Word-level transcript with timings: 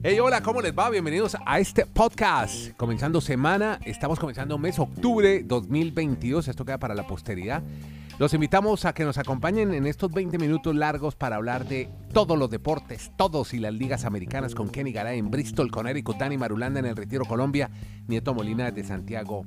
Hey, 0.00 0.20
hola, 0.20 0.42
¿cómo 0.42 0.60
les 0.62 0.72
va? 0.72 0.88
Bienvenidos 0.90 1.36
a 1.44 1.58
este 1.58 1.86
podcast. 1.86 2.70
Comenzando 2.76 3.20
semana, 3.20 3.80
estamos 3.84 4.20
comenzando 4.20 4.56
mes 4.56 4.78
octubre 4.78 5.42
2022. 5.42 6.46
Esto 6.48 6.64
queda 6.64 6.78
para 6.78 6.94
la 6.94 7.06
posteridad. 7.06 7.62
Los 8.18 8.32
invitamos 8.32 8.84
a 8.84 8.94
que 8.94 9.04
nos 9.04 9.18
acompañen 9.18 9.74
en 9.74 9.86
estos 9.86 10.12
20 10.12 10.38
minutos 10.38 10.74
largos 10.74 11.16
para 11.16 11.36
hablar 11.36 11.66
de 11.66 11.90
todos 12.12 12.38
los 12.38 12.48
deportes, 12.48 13.10
todos 13.16 13.52
y 13.52 13.58
las 13.58 13.74
ligas 13.74 14.04
americanas 14.04 14.54
con 14.54 14.70
Kenny 14.70 14.92
Garay 14.92 15.18
en 15.18 15.30
Bristol, 15.30 15.70
Connecticut, 15.70 16.16
Dani 16.16 16.38
Marulanda 16.38 16.78
en 16.80 16.86
el 16.86 16.96
Retiro 16.96 17.24
Colombia, 17.24 17.70
Nieto 18.06 18.34
Molina 18.34 18.70
de 18.70 18.84
Santiago 18.84 19.44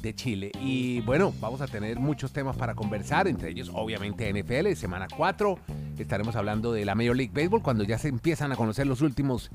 de 0.00 0.14
Chile. 0.14 0.52
Y 0.60 1.00
bueno, 1.02 1.32
vamos 1.40 1.60
a 1.60 1.66
tener 1.66 1.98
muchos 1.98 2.32
temas 2.32 2.56
para 2.56 2.74
conversar, 2.74 3.28
entre 3.28 3.50
ellos 3.50 3.70
obviamente 3.72 4.32
NFL, 4.32 4.74
semana 4.74 5.06
4. 5.14 5.58
Estaremos 5.98 6.36
hablando 6.36 6.72
de 6.72 6.84
la 6.84 6.94
Major 6.94 7.16
League 7.16 7.32
Baseball 7.34 7.62
cuando 7.62 7.84
ya 7.84 7.98
se 7.98 8.08
empiezan 8.08 8.52
a 8.52 8.56
conocer 8.56 8.86
los 8.86 9.00
últimos 9.00 9.50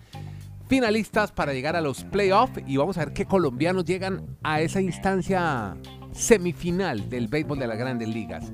finalistas 0.68 1.32
para 1.32 1.54
llegar 1.54 1.76
a 1.76 1.82
los 1.82 2.04
playoffs 2.04 2.62
y 2.68 2.78
vamos 2.78 2.98
a 2.98 3.06
ver 3.06 3.14
qué 3.14 3.26
colombianos 3.26 3.86
llegan 3.86 4.38
a 4.44 4.62
esa 4.62 4.82
instancia 4.82 5.76
semifinal 6.12 7.10
del 7.10 7.28
béisbol 7.28 7.60
de 7.60 7.68
las 7.68 7.78
grandes 7.78 8.08
ligas. 8.08 8.52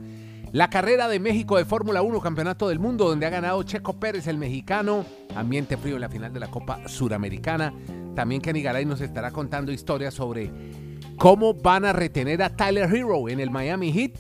La 0.56 0.70
carrera 0.70 1.10
de 1.10 1.20
México 1.20 1.58
de 1.58 1.66
Fórmula 1.66 2.02
1, 2.02 2.22
Campeonato 2.22 2.70
del 2.70 2.80
Mundo, 2.80 3.10
donde 3.10 3.26
ha 3.26 3.30
ganado 3.30 3.62
Checo 3.64 4.00
Pérez, 4.00 4.28
el 4.28 4.38
mexicano. 4.38 5.06
Ambiente 5.36 5.76
frío 5.76 5.96
en 5.96 6.02
la 6.02 6.08
final 6.08 6.32
de 6.32 6.40
la 6.40 6.48
Copa 6.48 6.88
Suramericana. 6.88 7.74
También 8.16 8.42
Kenny 8.42 8.64
nos 8.86 9.02
estará 9.02 9.32
contando 9.32 9.74
historias 9.74 10.14
sobre 10.14 10.50
cómo 11.18 11.54
van 11.54 11.86
a 11.86 11.94
retener 11.94 12.42
a 12.42 12.56
Tyler 12.56 12.94
Hero 12.94 13.30
en 13.30 13.40
el 13.40 13.50
Miami 13.50 13.92
Heat 13.92 14.12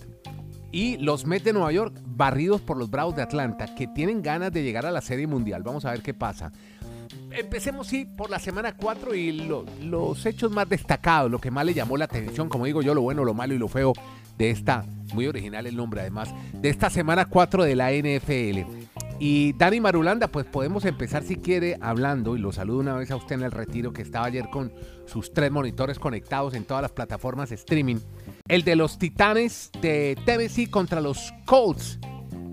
y 0.71 0.97
los 0.97 1.25
Mets 1.25 1.45
de 1.45 1.53
Nueva 1.53 1.71
York 1.71 1.95
barridos 2.05 2.61
por 2.61 2.77
los 2.77 2.89
Bravos 2.89 3.15
de 3.15 3.21
Atlanta, 3.21 3.73
que 3.75 3.87
tienen 3.87 4.21
ganas 4.21 4.51
de 4.51 4.63
llegar 4.63 4.85
a 4.85 4.91
la 4.91 5.01
Serie 5.01 5.27
Mundial. 5.27 5.63
Vamos 5.63 5.85
a 5.85 5.91
ver 5.91 6.01
qué 6.01 6.13
pasa. 6.13 6.51
Empecemos, 7.31 7.87
sí, 7.87 8.05
por 8.05 8.29
la 8.29 8.39
semana 8.39 8.75
4 8.75 9.13
y 9.15 9.31
los 9.81 10.25
hechos 10.25 10.51
más 10.51 10.67
destacados, 10.67 11.29
lo 11.29 11.39
que 11.39 11.51
más 11.51 11.65
le 11.65 11.73
llamó 11.73 11.97
la 11.97 12.05
atención, 12.05 12.49
como 12.49 12.65
digo 12.65 12.81
yo, 12.81 12.93
lo 12.93 13.01
bueno, 13.01 13.23
lo 13.23 13.33
malo 13.33 13.53
y 13.53 13.57
lo 13.57 13.67
feo 13.67 13.93
de 14.37 14.49
esta, 14.49 14.85
muy 15.13 15.27
original 15.27 15.65
el 15.65 15.75
nombre 15.75 16.01
además, 16.01 16.33
de 16.53 16.69
esta 16.69 16.89
semana 16.89 17.25
4 17.25 17.63
de 17.63 17.75
la 17.75 17.91
NFL. 17.91 18.84
Y 19.17 19.53
Dani 19.53 19.79
Marulanda, 19.79 20.27
pues 20.27 20.45
podemos 20.45 20.83
empezar 20.83 21.23
si 21.23 21.37
quiere 21.37 21.77
hablando, 21.79 22.35
y 22.35 22.39
lo 22.39 22.51
saludo 22.51 22.79
una 22.79 22.95
vez 22.95 23.11
a 23.11 23.15
usted 23.15 23.35
en 23.35 23.43
el 23.43 23.51
retiro 23.51 23.93
que 23.93 24.01
estaba 24.01 24.25
ayer 24.25 24.49
con 24.49 24.73
sus 25.05 25.33
tres 25.33 25.51
monitores 25.51 25.99
conectados 25.99 26.53
en 26.53 26.65
todas 26.65 26.81
las 26.81 26.91
plataformas 26.91 27.51
streaming. 27.51 27.97
El 28.47 28.63
de 28.63 28.75
los 28.75 28.99
Titanes 28.99 29.71
de 29.81 30.17
Tennessee 30.25 30.67
contra 30.67 30.99
los 30.99 31.33
Colts, 31.45 31.97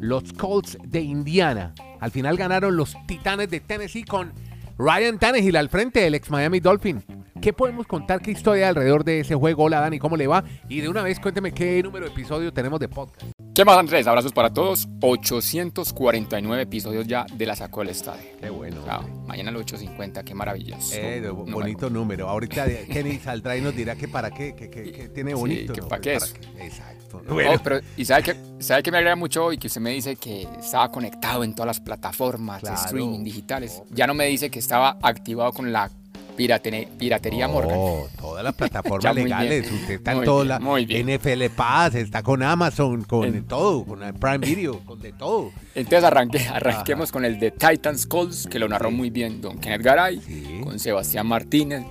los 0.00 0.32
Colts 0.34 0.78
de 0.84 1.00
Indiana. 1.00 1.74
Al 1.98 2.12
final 2.12 2.36
ganaron 2.36 2.76
los 2.76 2.96
Titanes 3.08 3.50
de 3.50 3.58
Tennessee 3.58 4.04
con 4.04 4.32
Ryan 4.78 5.18
Tannehill 5.18 5.56
al 5.56 5.68
frente 5.68 6.00
del 6.00 6.14
ex 6.14 6.30
Miami 6.30 6.60
Dolphin. 6.60 7.02
¿Qué 7.40 7.52
podemos 7.52 7.88
contar? 7.88 8.22
¿Qué 8.22 8.30
historia 8.30 8.68
alrededor 8.68 9.02
de 9.02 9.20
ese 9.20 9.34
juego? 9.34 9.64
Hola 9.64 9.80
Dani, 9.80 9.98
¿cómo 9.98 10.16
le 10.16 10.28
va? 10.28 10.44
Y 10.68 10.80
de 10.80 10.88
una 10.88 11.02
vez 11.02 11.18
cuénteme 11.18 11.52
qué 11.52 11.82
número 11.82 12.06
de 12.06 12.12
episodio 12.12 12.52
tenemos 12.52 12.78
de 12.78 12.88
podcast. 12.88 13.31
¿Qué 13.54 13.66
más 13.66 13.76
Andrés? 13.76 14.06
Abrazos 14.06 14.32
para 14.32 14.48
todos. 14.48 14.88
849 15.02 16.62
episodios 16.62 17.06
ya 17.06 17.26
de 17.34 17.44
la 17.44 17.54
Sacó 17.54 17.80
del 17.80 17.90
Estadio. 17.90 18.22
Qué 18.40 18.48
bueno. 18.48 18.80
mañana 19.26 19.50
el 19.50 19.56
850, 19.56 20.24
qué 20.24 20.34
maravilloso. 20.34 20.94
Eh, 20.94 21.28
bonito 21.28 21.90
número. 21.90 22.30
Ahorita 22.30 22.64
Kenny 22.90 23.18
saldrá 23.18 23.54
y 23.58 23.60
nos 23.60 23.76
dirá 23.76 23.94
que 23.94 24.08
para 24.08 24.30
qué, 24.30 24.54
que, 24.54 25.10
tiene 25.14 25.34
bonito. 25.34 25.74
Sí, 25.74 25.80
que 25.80 25.86
para 25.86 26.00
qué 26.00 26.14
es. 26.14 26.34
Exacto. 26.58 27.20
Bueno. 27.28 27.60
pero, 27.62 27.80
y 27.94 28.06
sabe 28.06 28.22
que, 28.22 28.36
sabe 28.58 28.82
que 28.82 28.90
me 28.90 28.96
agrada 28.96 29.16
mucho 29.16 29.44
hoy 29.44 29.58
que 29.58 29.66
usted 29.66 29.82
me 29.82 29.90
dice 29.90 30.16
que 30.16 30.48
estaba 30.58 30.90
conectado 30.90 31.44
en 31.44 31.54
todas 31.54 31.66
las 31.66 31.80
plataformas 31.80 32.62
de 32.62 32.72
streaming 32.72 33.22
digitales. 33.22 33.82
Ya 33.90 34.06
no 34.06 34.14
me 34.14 34.24
dice 34.28 34.50
que 34.50 34.60
estaba 34.60 34.96
activado 35.02 35.52
con 35.52 35.70
la 35.72 35.90
piratería 36.36 37.48
Morgan. 37.48 37.78
todas 38.18 38.44
las 38.44 38.54
plataformas 38.56 39.14
legales. 39.14 39.70
Usted 39.70 39.94
está 39.94 40.12
en 40.12 40.24
todas 40.24 40.46
las 40.46 40.60
NFL 40.60 41.44
Pass, 41.54 41.94
está 41.94 42.22
con 42.22 42.42
Amazon, 42.42 43.04
con 43.04 43.44
todo, 43.44 43.84
con 43.84 44.00
Prime 44.14 44.38
Video, 44.38 44.80
con 44.84 45.00
de 45.00 45.12
todo. 45.12 45.50
Entonces 45.74 46.04
arranque, 46.04 46.40
arranquemos 46.48 47.12
con 47.12 47.24
el 47.24 47.38
de 47.38 47.50
Titans 47.50 48.06
Calls, 48.06 48.46
que 48.46 48.58
lo 48.58 48.68
narró 48.68 48.90
muy 48.90 49.10
bien 49.10 49.40
Don 49.40 49.58
Kenneth 49.58 49.82
Garay, 49.82 50.60
con 50.62 50.78
Sebastián 50.78 51.26
Martínez, 51.26 51.84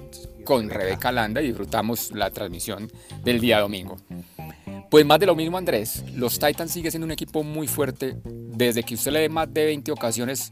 con 0.43 0.69
Rebeca 0.69 1.11
Landa 1.11 1.41
y 1.41 1.47
disfrutamos 1.47 2.11
la 2.11 2.29
transmisión 2.31 2.91
del 3.23 3.39
día 3.39 3.59
domingo. 3.59 3.97
Pues 4.89 5.05
más 5.05 5.19
de 5.19 5.25
lo 5.25 5.35
mismo 5.35 5.57
Andrés, 5.57 6.03
los 6.15 6.37
Titans 6.37 6.71
sigue 6.71 6.91
siendo 6.91 7.05
un 7.05 7.11
equipo 7.11 7.43
muy 7.43 7.67
fuerte 7.67 8.17
desde 8.25 8.83
que 8.83 8.95
usted 8.95 9.11
le 9.11 9.19
dé 9.21 9.29
más 9.29 9.53
de 9.53 9.65
20 9.65 9.91
ocasiones 9.91 10.51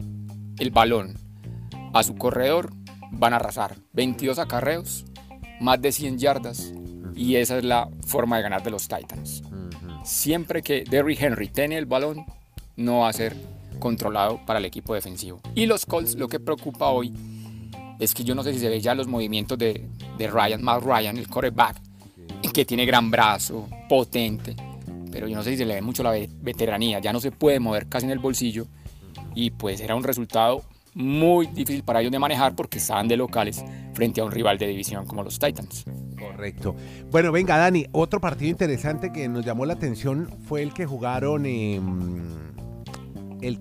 el 0.59 0.71
balón 0.71 1.15
a 1.93 2.03
su 2.03 2.15
corredor 2.15 2.71
van 3.11 3.33
a 3.33 3.37
arrasar. 3.37 3.75
22 3.93 4.39
acarreos, 4.39 5.05
más 5.59 5.81
de 5.81 5.91
100 5.91 6.17
yardas 6.17 6.73
y 7.15 7.35
esa 7.35 7.57
es 7.57 7.63
la 7.63 7.89
forma 8.05 8.37
de 8.37 8.43
ganar 8.43 8.63
de 8.63 8.71
los 8.71 8.87
Titans. 8.87 9.43
Siempre 10.03 10.61
que 10.61 10.83
Derrick 10.89 11.21
Henry 11.21 11.49
tiene 11.49 11.77
el 11.77 11.85
balón, 11.85 12.25
no 12.77 12.99
va 12.99 13.09
a 13.09 13.13
ser 13.13 13.35
controlado 13.79 14.39
para 14.45 14.59
el 14.59 14.65
equipo 14.65 14.93
defensivo. 14.93 15.41
Y 15.55 15.65
los 15.65 15.85
Colts, 15.85 16.15
lo 16.15 16.27
que 16.27 16.39
preocupa 16.39 16.87
hoy 16.89 17.13
es 17.99 18.13
que 18.13 18.23
yo 18.23 18.35
no 18.35 18.43
sé 18.43 18.53
si 18.53 18.59
se 18.59 18.69
ve 18.69 18.79
ya 18.79 18.95
los 18.95 19.07
movimientos 19.07 19.57
de, 19.57 19.85
de 20.17 20.27
Ryan, 20.27 20.63
Matt 20.63 20.83
Ryan, 20.83 21.17
el 21.17 21.27
quarterback, 21.27 21.81
que 22.53 22.65
tiene 22.65 22.85
gran 22.85 23.11
brazo, 23.11 23.67
potente, 23.87 24.55
pero 25.11 25.27
yo 25.27 25.35
no 25.35 25.43
sé 25.43 25.51
si 25.51 25.57
se 25.57 25.65
le 25.65 25.75
ve 25.75 25.81
mucho 25.81 26.03
la 26.03 26.11
veteranía, 26.41 26.99
ya 26.99 27.13
no 27.13 27.19
se 27.19 27.31
puede 27.31 27.59
mover 27.59 27.87
casi 27.87 28.05
en 28.05 28.11
el 28.11 28.19
bolsillo 28.19 28.67
y 29.35 29.51
pues 29.51 29.81
era 29.81 29.95
un 29.95 30.03
resultado 30.03 30.63
muy 30.93 31.47
difícil 31.47 31.83
para 31.83 32.01
ellos 32.01 32.11
de 32.11 32.19
manejar 32.19 32.55
porque 32.55 32.79
estaban 32.79 33.07
de 33.07 33.17
locales 33.17 33.63
frente 33.93 34.21
a 34.21 34.25
un 34.25 34.31
rival 34.31 34.57
de 34.57 34.67
división 34.67 35.05
como 35.05 35.23
los 35.23 35.39
Titans. 35.39 35.85
Correcto. 36.17 36.75
Bueno, 37.11 37.31
venga, 37.31 37.57
Dani, 37.57 37.85
otro 37.91 38.19
partido 38.19 38.49
interesante 38.49 39.11
que 39.11 39.27
nos 39.27 39.45
llamó 39.45 39.65
la 39.65 39.73
atención 39.73 40.29
fue 40.47 40.61
el 40.61 40.73
que 40.73 40.85
jugaron. 40.85 41.45
el 41.45 41.81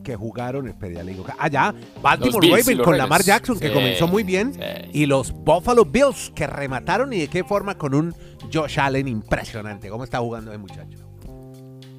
que 0.03 0.17
jugaron, 0.17 0.69
espera, 0.69 0.95
ya 0.95 1.05
le 1.05 1.13
digo, 1.13 1.25
allá, 1.39 1.75
Baltimore 2.03 2.49
Ravens 2.49 2.83
con 2.83 2.99
Lamar 2.99 3.23
Jackson, 3.23 3.61
que 3.61 3.73
comenzó 3.73 4.09
muy 4.09 4.25
bien, 4.25 4.53
y 4.93 5.07
los 5.07 5.33
Buffalo 5.33 5.85
Bills, 5.85 6.33
que 6.35 6.47
remataron 6.47 7.13
y 7.13 7.21
de 7.21 7.29
qué 7.29 7.45
forma 7.45 7.77
con 7.77 7.95
un 7.95 8.15
Josh 8.53 8.81
Allen 8.81 9.07
impresionante. 9.07 9.89
¿Cómo 9.89 10.05
está 10.05 10.19
jugando 10.19 10.51
ese 10.51 10.59
muchacho? 10.59 10.99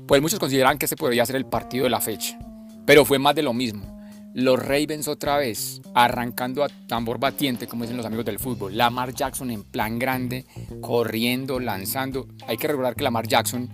Pues 0.07 0.21
muchos 0.21 0.39
consideran 0.39 0.77
que 0.77 0.85
ese 0.85 0.95
podría 0.95 1.25
ser 1.25 1.35
el 1.35 1.45
partido 1.45 1.83
de 1.83 1.91
la 1.91 2.01
fecha, 2.01 2.39
pero 2.85 3.05
fue 3.05 3.19
más 3.19 3.35
de 3.35 3.43
lo 3.43 3.53
mismo 3.53 3.98
los 4.33 4.59
Ravens 4.59 5.07
otra 5.07 5.37
vez, 5.37 5.81
arrancando 5.93 6.63
a 6.63 6.69
tambor 6.87 7.19
batiente, 7.19 7.67
como 7.67 7.83
dicen 7.83 7.97
los 7.97 8.05
amigos 8.05 8.25
del 8.25 8.39
fútbol. 8.39 8.77
Lamar 8.77 9.13
Jackson 9.13 9.49
en 9.51 9.63
plan 9.63 9.97
grande, 9.97 10.45
corriendo, 10.81 11.59
lanzando. 11.59 12.27
Hay 12.47 12.57
que 12.57 12.67
recordar 12.67 12.95
que 12.95 13.03
Lamar 13.03 13.27
Jackson 13.27 13.69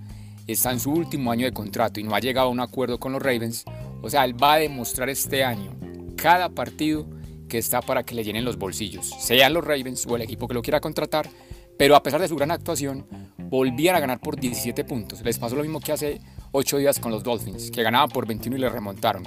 está 0.47 0.71
en 0.71 0.79
su 0.79 0.91
último 0.91 1.31
año 1.31 1.45
de 1.45 1.53
contrato 1.53 1.99
y 1.99 2.03
no 2.03 2.16
ha 2.16 2.19
llegado 2.19 2.47
a 2.47 2.51
un 2.51 2.59
acuerdo 2.59 2.99
con 2.99 3.11
los 3.11 3.21
Ravens. 3.21 3.66
O 4.01 4.09
sea, 4.09 4.23
él 4.23 4.41
va 4.41 4.53
a 4.53 4.59
demostrar 4.59 5.09
este 5.09 5.43
año, 5.43 5.71
cada 6.16 6.49
partido, 6.49 7.07
que 7.49 7.57
está 7.57 7.81
para 7.81 8.03
que 8.03 8.16
le 8.16 8.23
llenen 8.23 8.45
los 8.45 8.57
bolsillos, 8.57 9.07
sean 9.19 9.53
los 9.53 9.63
Ravens 9.63 10.07
o 10.07 10.16
el 10.16 10.23
equipo 10.23 10.47
que 10.47 10.53
lo 10.53 10.61
quiera 10.61 10.79
contratar. 10.79 11.29
Pero 11.77 11.95
a 11.95 12.01
pesar 12.01 12.22
de 12.22 12.27
su 12.29 12.35
gran 12.35 12.51
actuación, 12.51 13.05
volvían 13.37 13.95
a 13.95 13.99
ganar 13.99 14.22
por 14.22 14.39
17 14.39 14.85
puntos. 14.85 15.22
Les 15.22 15.37
pasó 15.37 15.55
lo 15.57 15.61
mismo 15.61 15.81
que 15.81 15.91
hace 15.91 16.22
8 16.53 16.77
días 16.77 16.99
con 16.99 17.11
los 17.11 17.23
Dolphins, 17.23 17.69
que 17.69 17.83
ganaban 17.83 18.09
por 18.09 18.25
21 18.25 18.55
y 18.55 18.61
le 18.61 18.69
remontaron 18.69 19.23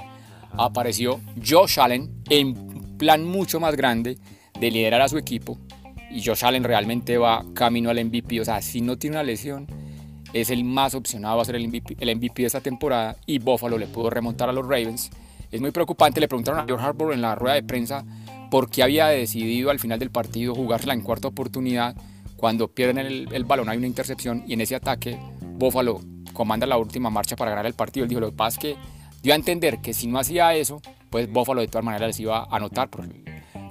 apareció 0.51 1.19
Josh 1.45 1.79
Allen 1.79 2.23
en 2.29 2.97
plan 2.97 3.25
mucho 3.25 3.59
más 3.59 3.75
grande 3.75 4.17
de 4.59 4.71
liderar 4.71 5.01
a 5.01 5.09
su 5.09 5.17
equipo. 5.17 5.57
Y 6.11 6.23
Josh 6.23 6.43
Allen 6.43 6.63
realmente 6.63 7.17
va 7.17 7.45
camino 7.53 7.89
al 7.89 8.03
MVP. 8.03 8.41
O 8.41 8.45
sea, 8.45 8.61
si 8.61 8.81
no 8.81 8.97
tiene 8.97 9.17
una 9.17 9.23
lesión, 9.23 9.67
es 10.33 10.49
el 10.49 10.63
más 10.63 10.95
opcionado 10.95 11.39
a 11.39 11.45
ser 11.45 11.55
el 11.55 11.67
MVP, 11.67 11.95
de 12.41 12.45
esta 12.45 12.61
temporada. 12.61 13.15
Y 13.25 13.39
Buffalo 13.39 13.77
le 13.77 13.87
pudo 13.87 14.09
remontar 14.09 14.49
a 14.49 14.53
los 14.53 14.65
Ravens. 14.65 15.11
Es 15.51 15.61
muy 15.61 15.71
preocupante. 15.71 16.19
Le 16.19 16.27
preguntaron 16.27 16.59
a 16.59 16.65
George 16.65 16.85
Harbour 16.85 17.13
en 17.13 17.21
la 17.21 17.35
rueda 17.35 17.55
de 17.55 17.63
prensa 17.63 18.03
por 18.49 18.69
qué 18.69 18.83
había 18.83 19.07
decidido 19.07 19.69
al 19.69 19.79
final 19.79 19.99
del 19.99 20.09
partido 20.09 20.55
jugársela 20.55 20.93
en 20.93 21.01
cuarta 21.01 21.27
oportunidad. 21.27 21.95
Cuando 22.35 22.69
pierden 22.69 22.97
el, 22.97 23.43
balón 23.45 23.69
hay 23.69 23.77
una 23.77 23.87
intercepción 23.87 24.43
y 24.47 24.53
en 24.53 24.61
ese 24.61 24.75
ataque 24.75 25.19
Buffalo 25.41 25.99
comanda 26.33 26.65
la 26.65 26.77
última 26.77 27.09
marcha 27.09 27.35
para 27.35 27.51
ganar 27.51 27.65
el 27.65 27.73
partido. 27.73 28.05
Él 28.05 28.09
dijo, 28.09 28.21
lo 28.21 28.31
que 28.31 28.59
que 28.59 28.77
dio 29.21 29.33
a 29.33 29.35
entender 29.35 29.79
que 29.81 29.93
si 29.93 30.07
no 30.07 30.19
hacía 30.19 30.53
eso, 30.53 30.81
pues 31.09 31.31
Buffalo 31.31 31.61
de 31.61 31.67
todas 31.67 31.85
maneras 31.85 32.07
les 32.07 32.19
iba 32.19 32.43
a 32.43 32.55
anotar 32.55 32.89
por, 32.89 33.07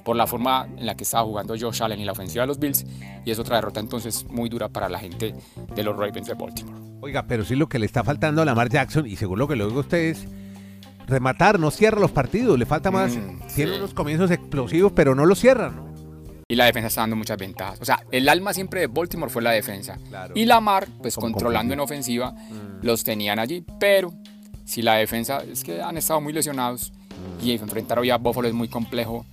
por 0.04 0.16
la 0.16 0.26
forma 0.26 0.66
en 0.76 0.86
la 0.86 0.96
que 0.96 1.04
estaba 1.04 1.24
jugando 1.24 1.54
Josh 1.58 1.82
Allen 1.82 2.00
y 2.00 2.04
la 2.04 2.12
ofensiva 2.12 2.42
de 2.42 2.48
los 2.48 2.58
Bills. 2.58 2.84
Y 3.24 3.30
es 3.30 3.38
otra 3.38 3.56
derrota 3.56 3.80
entonces 3.80 4.24
muy 4.24 4.48
dura 4.48 4.68
para 4.68 4.88
la 4.88 4.98
gente 4.98 5.34
de 5.74 5.82
los 5.82 5.96
Ravens 5.96 6.26
de 6.26 6.34
Baltimore. 6.34 6.78
Oiga, 7.00 7.26
pero 7.26 7.44
sí 7.44 7.54
lo 7.54 7.68
que 7.68 7.78
le 7.78 7.86
está 7.86 8.02
faltando 8.02 8.42
a 8.42 8.44
Lamar 8.44 8.68
Jackson, 8.70 9.06
y 9.06 9.16
según 9.16 9.38
lo 9.38 9.46
que 9.46 9.54
le 9.54 9.64
digo 9.64 9.76
a 9.76 9.80
ustedes, 9.80 10.26
rematar, 11.06 11.58
no 11.60 11.70
cierra 11.70 12.00
los 12.00 12.10
partidos, 12.10 12.58
le 12.58 12.66
falta 12.66 12.90
más. 12.90 13.16
Mm, 13.16 13.40
tiene 13.54 13.76
unos 13.76 13.94
comienzos 13.94 14.30
explosivos, 14.30 14.92
pero 14.92 15.14
no 15.14 15.26
los 15.26 15.38
cierra, 15.38 15.72
Y 16.48 16.54
la 16.54 16.64
defensa 16.64 16.88
está 16.88 17.00
dando 17.02 17.16
muchas 17.16 17.36
ventajas. 17.36 17.80
O 17.80 17.84
sea, 17.84 18.02
el 18.10 18.28
alma 18.28 18.54
siempre 18.54 18.80
de 18.80 18.86
Baltimore 18.86 19.30
fue 19.30 19.42
la 19.42 19.50
defensa. 19.50 19.98
Y 20.34 20.46
Lamar, 20.46 20.88
pues 21.02 21.16
controlando 21.16 21.74
en 21.74 21.80
ofensiva, 21.80 22.32
mm. 22.32 22.80
los 22.82 23.04
tenían 23.04 23.38
allí. 23.38 23.64
Pero 23.78 24.12
si 24.68 24.82
la 24.82 24.96
defensa 24.96 25.38
es 25.38 25.64
que 25.64 25.80
han 25.80 25.96
estado 25.96 26.20
muy 26.20 26.34
lesionados 26.34 26.92
y 27.42 27.52
enfrentar 27.52 27.98
hoy 27.98 28.10
a 28.10 28.18
Buffalo 28.18 28.48
es 28.48 28.54
muy 28.54 28.68
complejo 28.68 29.24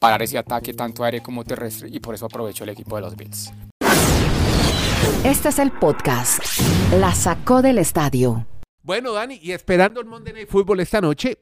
parar 0.00 0.20
ese 0.22 0.36
ataque 0.36 0.74
tanto 0.74 1.04
aéreo 1.04 1.22
como 1.22 1.44
terrestre 1.44 1.88
y 1.92 2.00
por 2.00 2.12
eso 2.16 2.26
aprovecho 2.26 2.64
el 2.64 2.70
equipo 2.70 2.96
de 2.96 3.02
los 3.02 3.14
Bills. 3.14 3.52
Este 5.24 5.50
es 5.50 5.60
el 5.60 5.70
podcast. 5.70 6.40
La 6.98 7.14
sacó 7.14 7.62
del 7.62 7.78
estadio. 7.78 8.46
Bueno, 8.82 9.12
Dani, 9.12 9.38
y 9.40 9.52
esperando 9.52 10.00
el 10.00 10.06
Monday 10.06 10.34
Night 10.34 10.48
Football 10.48 10.80
esta 10.80 11.00
noche, 11.00 11.38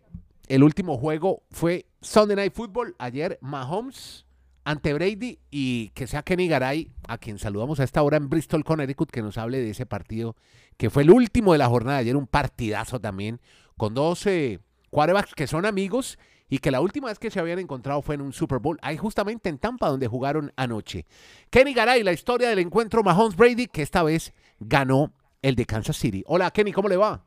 el 0.46 0.62
último 0.62 0.99
juego 0.99 1.43
fue 1.50 1.87
Sunday 2.02 2.37
Night 2.37 2.52
Football. 2.52 2.94
Ayer 2.99 3.38
Mahomes 3.40 4.26
ante 4.64 4.92
Brady 4.94 5.38
y 5.50 5.90
que 5.90 6.06
sea 6.06 6.22
Kenny 6.22 6.48
Garay, 6.48 6.90
a 7.08 7.18
quien 7.18 7.38
saludamos 7.38 7.80
a 7.80 7.84
esta 7.84 8.02
hora 8.02 8.16
en 8.16 8.28
Bristol, 8.28 8.64
Connecticut, 8.64 9.10
que 9.10 9.22
nos 9.22 9.38
hable 9.38 9.58
de 9.58 9.70
ese 9.70 9.86
partido 9.86 10.36
que 10.76 10.90
fue 10.90 11.02
el 11.02 11.10
último 11.10 11.52
de 11.52 11.58
la 11.58 11.68
jornada. 11.68 11.98
Ayer 11.98 12.16
un 12.16 12.26
partidazo 12.26 13.00
también 13.00 13.40
con 13.76 13.94
12 13.94 14.60
quarterbacks 14.90 15.34
que 15.34 15.46
son 15.46 15.66
amigos 15.66 16.18
y 16.48 16.58
que 16.58 16.70
la 16.70 16.80
última 16.80 17.08
vez 17.08 17.18
que 17.18 17.30
se 17.30 17.40
habían 17.40 17.58
encontrado 17.58 18.02
fue 18.02 18.14
en 18.14 18.20
un 18.20 18.32
Super 18.32 18.58
Bowl, 18.58 18.78
ahí 18.82 18.96
justamente 18.96 19.48
en 19.48 19.58
Tampa, 19.58 19.88
donde 19.88 20.06
jugaron 20.06 20.52
anoche. 20.56 21.06
Kenny 21.50 21.72
Garay, 21.72 22.02
la 22.02 22.12
historia 22.12 22.48
del 22.50 22.58
encuentro 22.58 23.02
Mahomes-Brady, 23.02 23.68
que 23.68 23.80
esta 23.80 24.02
vez 24.02 24.34
ganó 24.60 25.12
el 25.40 25.56
de 25.56 25.64
Kansas 25.64 25.96
City. 25.96 26.22
Hola, 26.26 26.50
Kenny, 26.50 26.72
¿cómo 26.72 26.88
le 26.88 26.98
va? 26.98 27.24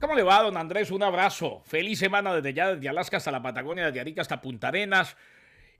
¿Cómo 0.00 0.14
le 0.14 0.22
va, 0.22 0.42
don 0.42 0.56
Andrés? 0.56 0.90
Un 0.90 1.02
abrazo. 1.02 1.62
Feliz 1.64 1.98
semana 1.98 2.34
desde 2.34 2.52
ya, 2.52 2.74
desde 2.74 2.88
Alaska 2.88 3.18
hasta 3.18 3.30
la 3.30 3.42
Patagonia, 3.42 3.86
desde 3.86 4.00
Arica 4.00 4.22
hasta 4.22 4.40
Punta 4.40 4.68
Arenas. 4.68 5.16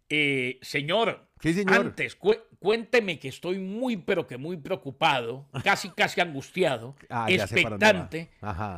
Eh, 0.09 0.59
señor, 0.63 1.29
antes, 1.67 2.17
cuénteme 2.59 3.19
que 3.19 3.29
estoy 3.29 3.59
muy, 3.59 3.99
pero 3.99 4.27
que 4.27 4.39
muy 4.39 4.57
preocupado, 4.57 5.47
casi, 5.63 5.91
casi 5.91 6.21
angustiado, 6.21 6.97
ah, 7.11 7.27
expectante 7.29 8.31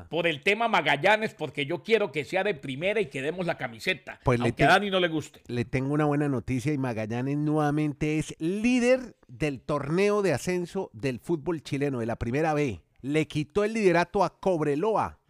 por 0.09 0.27
el 0.27 0.43
tema 0.43 0.67
Magallanes, 0.67 1.35
porque 1.35 1.67
yo 1.67 1.83
quiero 1.83 2.11
que 2.11 2.25
sea 2.25 2.43
de 2.43 2.55
primera 2.55 3.01
y 3.01 3.07
que 3.07 3.23
demos 3.23 3.47
la 3.47 3.57
camiseta, 3.57 4.21
pues 4.25 4.41
aunque 4.41 4.65
a 4.65 4.69
Dani 4.69 4.91
no 4.91 4.99
le 4.99 5.09
guste. 5.09 5.43
Le 5.47 5.65
tengo 5.65 5.95
una 5.95 6.07
buena 6.07 6.29
noticia 6.29 6.73
y 6.73 6.79
Magallanes 6.79 7.37
nuevamente 7.37 8.19
es 8.19 8.35
líder 8.39 9.17
del 9.29 9.61
torneo 9.61 10.23
de 10.23 10.33
ascenso 10.33 10.91
del 10.93 11.21
fútbol 11.21 11.63
chileno, 11.63 12.01
de 12.01 12.07
la 12.07 12.17
primera 12.17 12.55
B. 12.55 12.81
Le 13.01 13.29
quitó 13.29 13.63
el 13.63 13.75
liderato 13.75 14.25
a 14.25 14.41
Cobreloa 14.41 15.21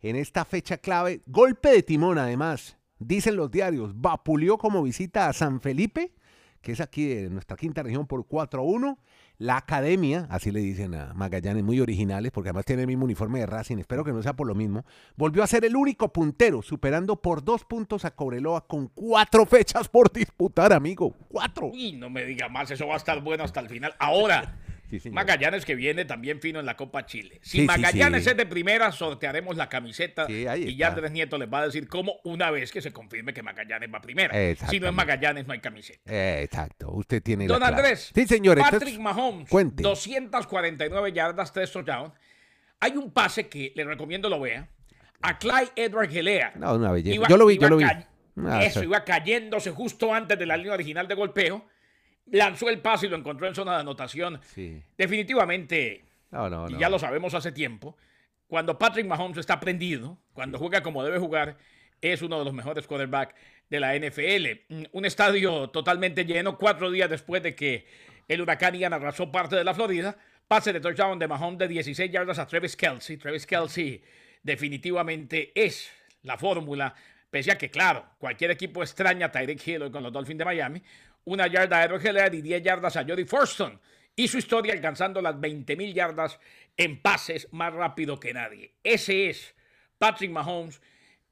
en 0.00 0.16
esta 0.16 0.46
fecha 0.46 0.78
clave. 0.78 1.20
Golpe 1.26 1.70
de 1.70 1.82
timón, 1.82 2.16
además 2.16 2.77
dicen 2.98 3.36
los 3.36 3.50
diarios, 3.50 4.00
vapuleó 4.00 4.58
como 4.58 4.82
visita 4.82 5.28
a 5.28 5.32
San 5.32 5.60
Felipe, 5.60 6.12
que 6.60 6.72
es 6.72 6.80
aquí 6.80 7.06
de 7.06 7.30
nuestra 7.30 7.56
quinta 7.56 7.82
región 7.82 8.06
por 8.06 8.26
4-1. 8.26 8.98
La 9.38 9.56
academia, 9.56 10.26
así 10.30 10.50
le 10.50 10.58
dicen 10.58 10.94
a 10.96 11.14
Magallanes, 11.14 11.62
muy 11.62 11.78
originales, 11.78 12.32
porque 12.32 12.48
además 12.48 12.64
tiene 12.64 12.82
el 12.82 12.88
mismo 12.88 13.04
uniforme 13.04 13.38
de 13.38 13.46
Racing, 13.46 13.78
espero 13.78 14.02
que 14.02 14.12
no 14.12 14.20
sea 14.20 14.34
por 14.34 14.48
lo 14.48 14.54
mismo, 14.56 14.84
volvió 15.16 15.44
a 15.44 15.46
ser 15.46 15.64
el 15.64 15.76
único 15.76 16.12
puntero, 16.12 16.60
superando 16.60 17.22
por 17.22 17.44
dos 17.44 17.64
puntos 17.64 18.04
a 18.04 18.10
Cobreloa 18.10 18.66
con 18.66 18.88
cuatro 18.88 19.46
fechas 19.46 19.88
por 19.88 20.12
disputar, 20.12 20.72
amigo. 20.72 21.14
Cuatro. 21.28 21.70
Y 21.72 21.92
no 21.92 22.10
me 22.10 22.24
diga 22.24 22.48
más, 22.48 22.72
eso 22.72 22.88
va 22.88 22.94
a 22.94 22.96
estar 22.96 23.22
bueno 23.22 23.44
hasta 23.44 23.60
el 23.60 23.68
final. 23.68 23.94
Ahora, 24.00 24.58
Magallanes 25.10 25.64
que 25.64 25.74
viene 25.74 26.04
también 26.04 26.40
fino 26.40 26.60
en 26.60 26.66
la 26.66 26.76
Copa 26.76 27.06
Chile. 27.06 27.38
Si 27.42 27.62
Magallanes 27.62 28.26
es 28.26 28.36
de 28.36 28.46
primera, 28.46 28.90
sortearemos 28.92 29.56
la 29.56 29.68
camiseta 29.68 30.26
y 30.28 30.76
ya 30.76 30.88
Andrés 30.88 31.12
Nieto 31.12 31.38
les 31.38 31.52
va 31.52 31.60
a 31.60 31.66
decir 31.66 31.88
cómo 31.88 32.16
una 32.24 32.50
vez 32.50 32.72
que 32.72 32.80
se 32.80 32.92
confirme 32.92 33.32
que 33.32 33.42
Magallanes 33.42 33.92
va 33.92 34.00
primera. 34.00 34.34
Si 34.68 34.80
no 34.80 34.88
es 34.88 34.94
Magallanes, 34.94 35.46
no 35.46 35.52
hay 35.52 35.60
camiseta. 35.60 36.00
exacto. 36.40 36.90
Usted 36.90 37.22
tiene 37.22 37.46
Don 37.46 37.62
Andrés. 37.62 38.10
Sí, 38.14 38.26
señores. 38.26 38.64
Patrick 38.68 38.98
Mahomes, 38.98 39.48
249 39.50 41.12
yardas, 41.12 41.52
3 41.52 41.70
touchdowns. 41.70 42.12
Hay 42.80 42.96
un 42.96 43.10
pase 43.10 43.48
que 43.48 43.72
le 43.74 43.84
recomiendo 43.84 44.28
lo 44.28 44.40
vea. 44.40 44.68
A 45.20 45.36
Clyde 45.38 45.72
Edward 45.74 46.10
Gelea. 46.10 46.52
No, 46.56 46.74
una 46.74 46.92
belleza. 46.92 47.26
yo 47.28 47.36
lo 47.36 47.46
vi, 47.46 47.58
yo 47.58 47.68
lo 47.68 47.76
vi. 47.76 47.84
Ah, 47.84 48.62
eso, 48.62 48.84
iba 48.84 49.04
cayéndose 49.04 49.72
justo 49.72 50.14
antes 50.14 50.38
de 50.38 50.46
la 50.46 50.56
línea 50.56 50.74
original 50.74 51.08
de 51.08 51.14
golpeo 51.14 51.66
lanzó 52.32 52.68
el 52.68 52.80
pase 52.80 53.06
y 53.06 53.08
lo 53.08 53.16
encontró 53.16 53.46
en 53.46 53.54
zona 53.54 53.74
de 53.74 53.80
anotación. 53.80 54.40
Definitivamente, 54.96 56.04
y 56.68 56.78
ya 56.78 56.88
lo 56.88 56.98
sabemos 56.98 57.34
hace 57.34 57.52
tiempo, 57.52 57.96
cuando 58.46 58.78
Patrick 58.78 59.06
Mahomes 59.06 59.38
está 59.38 59.60
prendido, 59.60 60.18
cuando 60.32 60.58
juega 60.58 60.82
como 60.82 61.04
debe 61.04 61.18
jugar, 61.18 61.56
es 62.00 62.22
uno 62.22 62.38
de 62.38 62.44
los 62.44 62.54
mejores 62.54 62.86
quarterbacks 62.86 63.34
de 63.68 63.80
la 63.80 63.94
NFL. 63.94 64.74
Mm, 64.74 64.84
un 64.92 65.04
estadio 65.04 65.68
totalmente 65.70 66.24
lleno, 66.24 66.56
cuatro 66.56 66.90
días 66.90 67.10
después 67.10 67.42
de 67.42 67.54
que 67.54 67.86
el 68.26 68.40
huracán 68.40 68.74
Ian 68.74 68.92
arrasó 68.92 69.30
parte 69.30 69.56
de 69.56 69.64
la 69.64 69.74
Florida. 69.74 70.16
Pase 70.46 70.72
de 70.72 70.80
touchdown 70.80 71.18
de 71.18 71.28
Mahomes 71.28 71.58
de 71.58 71.68
16 71.68 72.10
yardas 72.10 72.38
a 72.38 72.46
Travis 72.46 72.74
Kelsey. 72.74 73.18
Travis 73.18 73.46
Kelsey 73.46 74.02
definitivamente 74.42 75.52
es 75.54 75.90
la 76.22 76.38
fórmula, 76.38 76.94
pese 77.30 77.52
a 77.52 77.58
que, 77.58 77.70
claro, 77.70 78.06
cualquier 78.18 78.50
equipo 78.50 78.82
extraña 78.82 79.26
a 79.26 79.32
Tyreek 79.32 79.66
Hill 79.66 79.90
con 79.90 80.02
los 80.02 80.12
Dolphins 80.12 80.38
de 80.38 80.44
Miami 80.46 80.82
una 81.28 81.46
yarda 81.46 81.78
a 81.78 81.84
Edward 81.84 82.34
y 82.34 82.42
10 82.42 82.62
yardas 82.62 82.96
a 82.96 83.04
Jody 83.04 83.24
Forston. 83.24 83.80
Y 84.16 84.28
su 84.28 84.38
historia 84.38 84.72
alcanzando 84.72 85.22
las 85.22 85.36
20.000 85.36 85.92
yardas 85.92 86.40
en 86.76 87.00
pases 87.00 87.48
más 87.52 87.72
rápido 87.72 88.18
que 88.18 88.34
nadie. 88.34 88.72
Ese 88.82 89.30
es 89.30 89.54
Patrick 89.98 90.30
Mahomes. 90.30 90.80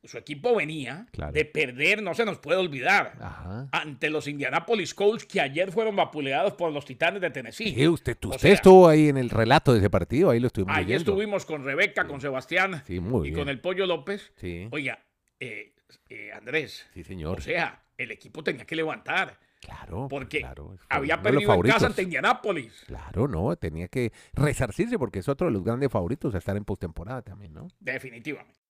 Su 0.04 0.19
equipo 0.19 0.54
venía 0.54 1.08
de 1.32 1.44
perder, 1.44 2.00
no 2.00 2.14
se 2.14 2.25
nos 2.25 2.38
puede 2.38 2.60
olvidar, 2.60 3.69
ante 3.72 4.08
los 4.08 4.28
Indianapolis 4.28 4.94
Colts 4.94 5.25
que 5.25 5.40
ayer 5.40 5.72
fueron 5.72 5.96
vapuleados 5.96 6.52
por 6.52 6.70
los 6.70 6.84
Titanes 6.84 7.20
de 7.20 7.31
Tennessee. 7.31 7.88
usted, 7.88 8.16
usted 8.25 8.50
estuvo 8.50 8.87
ahí 8.87 9.08
en 9.08 9.16
el 9.16 9.31
relato 9.31 9.72
de 9.72 9.81
ese 9.81 9.90
partido, 9.90 10.31
ahí 10.31 10.38
lo 10.38 10.46
estuvimos 10.46 10.76
Ahí 10.76 10.92
estuvimos 10.92 11.44
con 11.44 11.64
Rebeca, 11.64 12.06
con 12.06 12.20
Sebastián 12.20 12.84
y 12.87 13.32
con 13.32 13.49
el 13.49 13.58
Pollo 13.58 13.84
López. 13.87 14.32
Oiga, 14.70 15.00
eh, 15.40 15.72
eh, 16.08 16.31
Andrés. 16.32 16.87
Sí, 16.94 17.02
señor. 17.02 17.38
O 17.38 17.42
sea, 17.42 17.82
el 17.99 18.12
equipo 18.12 18.44
tenía 18.44 18.64
que 18.64 18.76
levantar. 18.76 19.38
Claro. 19.60 20.06
Porque 20.08 20.46
había 20.88 21.20
perdido 21.20 21.54
en 21.54 21.62
casa 21.62 21.86
ante 21.86 22.02
Indianápolis. 22.02 22.84
Claro, 22.86 23.26
no, 23.26 23.56
tenía 23.56 23.88
que 23.88 24.12
resarcirse 24.34 24.98
porque 24.98 25.20
es 25.20 25.28
otro 25.28 25.46
de 25.46 25.52
los 25.52 25.64
grandes 25.64 25.90
favoritos 25.90 26.34
a 26.34 26.38
estar 26.38 26.56
en 26.56 26.64
postemporada 26.64 27.22
también, 27.22 27.52
¿no? 27.52 27.68
Definitivamente. 27.80 28.60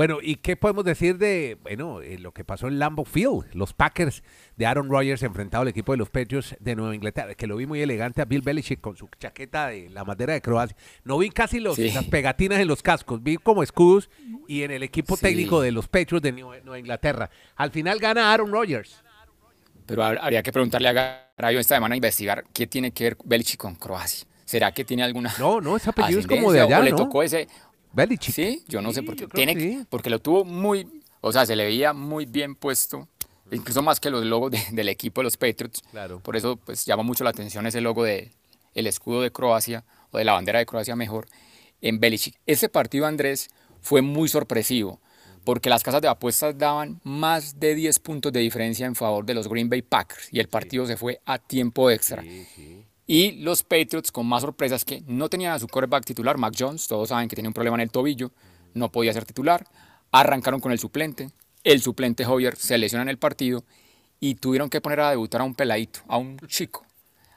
Bueno, 0.00 0.18
¿y 0.22 0.36
qué 0.36 0.56
podemos 0.56 0.84
decir 0.84 1.18
de 1.18 1.58
bueno 1.62 2.00
eh, 2.00 2.16
lo 2.18 2.32
que 2.32 2.44
pasó 2.44 2.68
en 2.68 2.78
Lambeau 2.78 3.04
Field? 3.04 3.52
Los 3.54 3.74
Packers 3.74 4.22
de 4.56 4.64
Aaron 4.64 4.88
Rodgers 4.88 5.22
enfrentado 5.24 5.62
al 5.62 5.68
equipo 5.68 5.92
de 5.92 5.98
los 5.98 6.08
Patriots 6.08 6.56
de 6.60 6.76
Nueva 6.76 6.94
Inglaterra, 6.94 7.34
que 7.34 7.46
lo 7.48 7.56
vi 7.56 7.66
muy 7.66 7.82
elegante 7.82 8.22
a 8.22 8.24
Bill 8.24 8.40
Belichick 8.40 8.80
con 8.80 8.96
su 8.96 9.08
chaqueta 9.18 9.66
de 9.66 9.90
la 9.90 10.04
madera 10.04 10.32
de 10.32 10.40
Croacia. 10.40 10.76
No 11.04 11.18
vi 11.18 11.28
casi 11.30 11.58
los, 11.58 11.76
las 11.78 12.04
pegatinas 12.04 12.60
en 12.60 12.68
los 12.68 12.82
cascos, 12.82 13.22
vi 13.22 13.36
como 13.36 13.64
escudos 13.64 14.08
y 14.46 14.62
en 14.62 14.70
el 14.70 14.84
equipo 14.84 15.16
técnico 15.16 15.60
de 15.60 15.72
los 15.72 15.88
Patriots 15.88 16.22
de 16.22 16.32
Nueva 16.32 16.78
Inglaterra. 16.78 17.28
Al 17.56 17.72
final 17.72 17.98
gana 17.98 18.32
Aaron 18.32 18.52
Rodgers. 18.52 19.02
Pero 19.90 20.04
habría 20.04 20.40
que 20.40 20.52
preguntarle 20.52 20.88
a 20.88 20.92
Garayo 21.36 21.58
esta 21.58 21.74
semana 21.74 21.94
a 21.94 21.96
investigar 21.96 22.44
qué 22.52 22.68
tiene 22.68 22.92
que 22.92 23.04
ver 23.04 23.16
Belichick 23.24 23.58
con 23.58 23.74
Croacia. 23.74 24.24
¿Será 24.44 24.70
que 24.70 24.84
tiene 24.84 25.02
alguna 25.02 25.34
No, 25.36 25.60
no, 25.60 25.76
ese 25.76 25.90
apellido 25.90 26.20
es 26.20 26.28
como 26.28 26.52
de 26.52 26.60
allá, 26.60 26.78
o 26.78 26.82
le 26.82 26.92
tocó 26.92 27.24
ese 27.24 27.48
Belichick. 27.92 28.32
Sí, 28.32 28.64
yo 28.68 28.80
no 28.80 28.92
sé 28.92 29.02
por 29.02 29.16
qué. 29.16 29.26
Tiene, 29.26 29.84
Porque 29.90 30.08
lo 30.08 30.20
tuvo 30.20 30.44
muy, 30.44 30.86
o 31.20 31.32
sea, 31.32 31.44
se 31.44 31.56
le 31.56 31.64
veía 31.64 31.92
muy 31.92 32.24
bien 32.24 32.54
puesto, 32.54 33.08
incluso 33.50 33.82
más 33.82 33.98
que 33.98 34.10
los 34.10 34.24
logos 34.24 34.52
del 34.70 34.88
equipo 34.88 35.22
de 35.22 35.24
los 35.24 35.36
Patriots. 35.36 35.82
Claro. 35.90 36.20
Por 36.20 36.36
eso 36.36 36.54
pues 36.56 36.84
llama 36.84 37.02
mucho 37.02 37.24
la 37.24 37.30
atención 37.30 37.66
ese 37.66 37.80
logo 37.80 38.04
de 38.04 38.30
el 38.76 38.86
escudo 38.86 39.22
de 39.22 39.32
Croacia 39.32 39.82
o 40.12 40.18
de 40.18 40.24
la 40.24 40.34
bandera 40.34 40.60
de 40.60 40.66
Croacia 40.66 40.94
mejor 40.94 41.26
en 41.80 41.98
Belichick. 41.98 42.36
Ese 42.46 42.68
partido 42.68 43.06
Andrés 43.06 43.50
fue 43.80 44.02
muy 44.02 44.28
sorpresivo 44.28 45.00
porque 45.44 45.70
las 45.70 45.82
casas 45.82 46.02
de 46.02 46.08
apuestas 46.08 46.56
daban 46.56 47.00
más 47.04 47.58
de 47.58 47.74
10 47.74 47.98
puntos 48.00 48.32
de 48.32 48.40
diferencia 48.40 48.86
en 48.86 48.94
favor 48.94 49.24
de 49.24 49.34
los 49.34 49.48
Green 49.48 49.68
Bay 49.68 49.82
Packers 49.82 50.28
y 50.32 50.40
el 50.40 50.48
partido 50.48 50.86
se 50.86 50.96
fue 50.96 51.20
a 51.24 51.38
tiempo 51.38 51.90
extra. 51.90 52.22
Y 53.06 53.32
los 53.42 53.62
Patriots, 53.62 54.12
con 54.12 54.26
más 54.26 54.42
sorpresas 54.42 54.84
que 54.84 55.02
no 55.06 55.28
tenían 55.28 55.52
a 55.52 55.58
su 55.58 55.66
quarterback 55.66 56.04
titular, 56.04 56.38
Mac 56.38 56.54
Jones, 56.56 56.86
todos 56.86 57.08
saben 57.08 57.28
que 57.28 57.34
tenía 57.34 57.48
un 57.48 57.54
problema 57.54 57.76
en 57.76 57.80
el 57.80 57.90
tobillo, 57.90 58.30
no 58.74 58.92
podía 58.92 59.12
ser 59.12 59.24
titular, 59.24 59.66
arrancaron 60.12 60.60
con 60.60 60.70
el 60.70 60.78
suplente, 60.78 61.30
el 61.64 61.82
suplente 61.82 62.24
Hoyer 62.24 62.56
se 62.56 62.78
lesiona 62.78 63.02
en 63.02 63.08
el 63.08 63.18
partido 63.18 63.64
y 64.20 64.36
tuvieron 64.36 64.70
que 64.70 64.80
poner 64.80 65.00
a 65.00 65.10
debutar 65.10 65.40
a 65.40 65.44
un 65.44 65.54
peladito, 65.54 66.00
a 66.06 66.18
un 66.18 66.38
chico, 66.46 66.86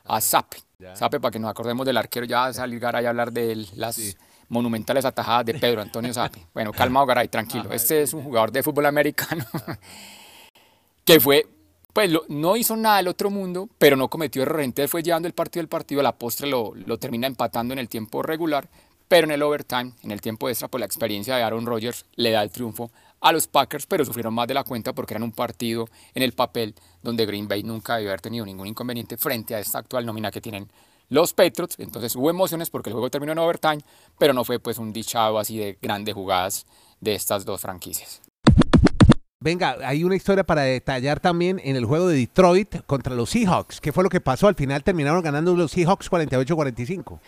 a 0.03 0.21
Sape. 0.21 0.57
Sape, 0.93 1.19
para 1.19 1.31
que 1.31 1.39
nos 1.39 1.49
acordemos 1.49 1.85
del 1.85 1.97
arquero, 1.97 2.25
ya 2.25 2.51
salir 2.51 2.85
a 2.85 2.89
hablar 2.89 3.31
de 3.31 3.65
las 3.75 3.97
monumentales 4.53 5.03
atajadas 5.03 5.45
de 5.45 5.55
Pedro 5.55 5.81
Antonio 5.81 6.13
Sapi. 6.13 6.41
Bueno, 6.53 6.71
calmado 6.71 7.05
Garay, 7.05 7.27
tranquilo. 7.27 7.71
Este 7.73 8.01
es 8.03 8.13
un 8.13 8.23
jugador 8.23 8.51
de 8.51 8.63
fútbol 8.63 8.85
americano 8.85 9.45
que 11.05 11.19
fue, 11.19 11.45
pues 11.91 12.09
no 12.29 12.55
hizo 12.55 12.77
nada 12.77 12.97
del 12.97 13.09
otro 13.09 13.29
mundo, 13.29 13.67
pero 13.77 13.97
no 13.97 14.07
cometió 14.07 14.43
error. 14.43 14.61
Entonces 14.61 14.89
fue 14.89 15.03
llevando 15.03 15.27
el 15.27 15.33
partido 15.33 15.61
del 15.61 15.67
partido, 15.67 15.99
a 15.99 16.03
la 16.03 16.15
postre 16.15 16.47
lo, 16.47 16.73
lo 16.75 16.97
termina 16.97 17.27
empatando 17.27 17.73
en 17.73 17.79
el 17.79 17.89
tiempo 17.89 18.21
regular, 18.21 18.69
pero 19.07 19.25
en 19.25 19.31
el 19.31 19.43
overtime, 19.43 19.91
en 20.03 20.11
el 20.11 20.21
tiempo 20.21 20.47
extra, 20.47 20.67
por 20.67 20.71
pues 20.71 20.79
la 20.81 20.85
experiencia 20.85 21.35
de 21.35 21.43
Aaron 21.43 21.65
Rodgers 21.65 22.05
le 22.15 22.31
da 22.31 22.41
el 22.41 22.51
triunfo 22.51 22.91
a 23.23 23.31
los 23.31 23.47
Packers, 23.47 23.85
pero 23.85 24.03
sufrieron 24.03 24.33
más 24.33 24.47
de 24.47 24.53
la 24.53 24.63
cuenta 24.65 24.93
porque 24.93 25.13
eran 25.13 25.23
un 25.23 25.31
partido 25.31 25.87
en 26.13 26.23
el 26.23 26.33
papel 26.33 26.75
donde 27.01 27.25
Green 27.25 27.47
Bay 27.47 27.63
nunca 27.63 27.95
debió 27.95 28.09
haber 28.09 28.21
tenido 28.21 28.45
ningún 28.45 28.67
inconveniente 28.67 29.15
frente 29.17 29.55
a 29.55 29.59
esta 29.59 29.79
actual 29.79 30.05
nómina 30.05 30.29
que 30.29 30.41
tienen 30.41 30.69
los 31.09 31.33
Patriots. 31.33 31.75
Entonces 31.79 32.15
hubo 32.15 32.29
emociones 32.29 32.69
porque 32.69 32.89
el 32.89 32.93
juego 32.93 33.09
terminó 33.09 33.31
en 33.31 33.39
overtime, 33.39 33.79
pero 34.17 34.33
no 34.33 34.43
fue 34.43 34.59
pues 34.59 34.77
un 34.77 34.93
dichado 34.93 35.39
así 35.39 35.57
de 35.57 35.77
grandes 35.81 36.13
jugadas 36.15 36.65
de 36.99 37.15
estas 37.15 37.45
dos 37.45 37.61
franquicias. 37.61 38.21
Venga, 39.39 39.75
hay 39.83 40.05
una 40.05 40.15
historia 40.15 40.45
para 40.45 40.61
detallar 40.61 41.19
también 41.19 41.59
en 41.65 41.75
el 41.75 41.83
juego 41.83 42.07
de 42.07 42.15
Detroit 42.15 42.77
contra 42.85 43.13
los 43.13 43.29
Seahawks. 43.31 43.81
¿Qué 43.81 43.91
fue 43.91 44.03
lo 44.03 44.09
que 44.09 44.21
pasó? 44.21 44.47
Al 44.47 44.55
final 44.55 44.83
terminaron 44.85 45.21
ganando 45.21 45.53
los 45.53 45.71
Seahawks 45.71 46.09
48-45. 46.09 47.19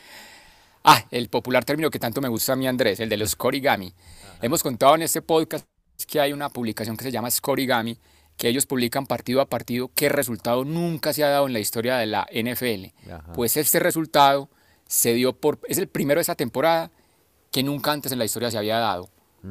Ah, 0.85 1.03
el 1.11 1.27
popular 1.27 1.65
término 1.65 1.89
que 1.89 1.99
tanto 1.99 2.21
me 2.21 2.29
gusta 2.29 2.53
a 2.53 2.55
mí, 2.55 2.67
Andrés, 2.67 3.01
el 3.01 3.09
de 3.09 3.17
los 3.17 3.31
Scorigami. 3.31 3.93
Hemos 4.41 4.63
contado 4.63 4.95
en 4.95 5.01
este 5.01 5.21
podcast 5.21 5.65
que 6.07 6.21
hay 6.21 6.31
una 6.31 6.47
publicación 6.47 6.95
que 6.95 7.03
se 7.03 7.11
llama 7.11 7.29
Scorigami, 7.29 7.97
que 8.37 8.49
ellos 8.49 8.65
publican 8.65 9.05
partido 9.05 9.41
a 9.41 9.45
partido 9.45 9.89
qué 9.95 10.09
resultado 10.09 10.65
nunca 10.65 11.13
se 11.13 11.23
ha 11.23 11.29
dado 11.29 11.47
en 11.47 11.53
la 11.53 11.59
historia 11.59 11.97
de 11.97 12.05
la 12.05 12.27
NFL. 12.31 12.93
Pues 13.33 13.57
este 13.57 13.79
resultado 13.79 14.49
se 14.87 15.13
dio 15.13 15.33
por, 15.33 15.59
es 15.67 15.77
el 15.77 15.87
primero 15.87 16.19
de 16.19 16.23
esa 16.23 16.35
temporada 16.35 16.91
que 17.51 17.63
nunca 17.63 17.91
antes 17.91 18.11
en 18.11 18.19
la 18.19 18.25
historia 18.25 18.51
se 18.51 18.57
había 18.57 18.77
dado. 18.77 19.09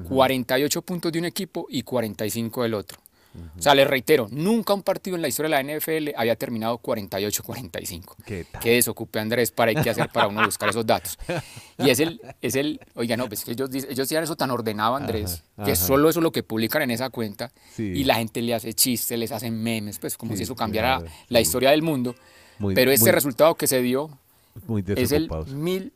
48 0.09 0.83
puntos 0.83 1.13
de 1.13 1.21
un 1.21 1.25
equipo 1.25 1.67
y 1.69 1.83
45 1.83 2.65
del 2.65 2.75
otro. 2.75 2.99
O 3.59 3.63
sea, 3.63 3.75
les 3.75 3.87
reitero, 3.87 4.29
nunca 4.31 4.75
un 4.75 4.83
partido 4.83 5.17
en 5.17 5.23
la 5.23 5.29
historia 5.29 5.57
de 5.57 5.63
la 5.65 5.77
NFL 5.79 6.11
había 6.17 6.37
terminado 6.37 6.79
48-45. 6.79 8.15
¿Qué, 8.25 8.47
¿Qué 8.61 8.71
desocupe 8.73 9.19
Andrés 9.19 9.51
para 9.51 9.75
que 9.75 9.91
hacer 9.91 10.09
para 10.13 10.29
uno 10.29 10.45
buscar 10.45 10.69
esos 10.69 10.87
datos? 10.87 11.19
Y 11.79 11.91
es 11.91 11.99
el, 11.99 12.21
es 12.41 12.55
el 12.55 12.81
oiga, 12.95 13.17
no, 13.17 13.29
pues 13.29 13.45
que 13.45 13.53
ellos, 13.53 13.71
ellos 13.73 14.09
tienen 14.09 14.25
eso 14.25 14.37
tan 14.37 14.51
ordenado, 14.51 14.95
Andrés, 14.95 15.43
que 15.65 15.75
solo 15.75 16.09
eso 16.09 16.21
es 16.21 16.23
lo 16.23 16.31
que 16.31 16.43
publican 16.43 16.83
en 16.83 16.93
esa 16.93 17.11
cuenta 17.11 17.51
y 17.77 18.05
la 18.05 18.15
gente 18.17 18.41
le 18.43 18.55
hace 18.55 18.73
chistes, 18.75 19.19
les 19.19 19.33
hacen 19.33 19.61
memes, 19.61 19.99
pues 19.99 20.17
como 20.17 20.37
si 20.37 20.45
eso 20.45 20.55
cambiara 20.55 21.03
la 21.29 21.41
historia 21.41 21.71
del 21.71 21.83
mundo. 21.83 22.15
Pero 22.75 22.93
ese 22.93 23.11
resultado 23.11 23.57
que 23.57 23.67
se 23.67 23.83
dio 23.83 24.11
es 24.97 25.13
el 25.13 25.29
mil 25.49 25.93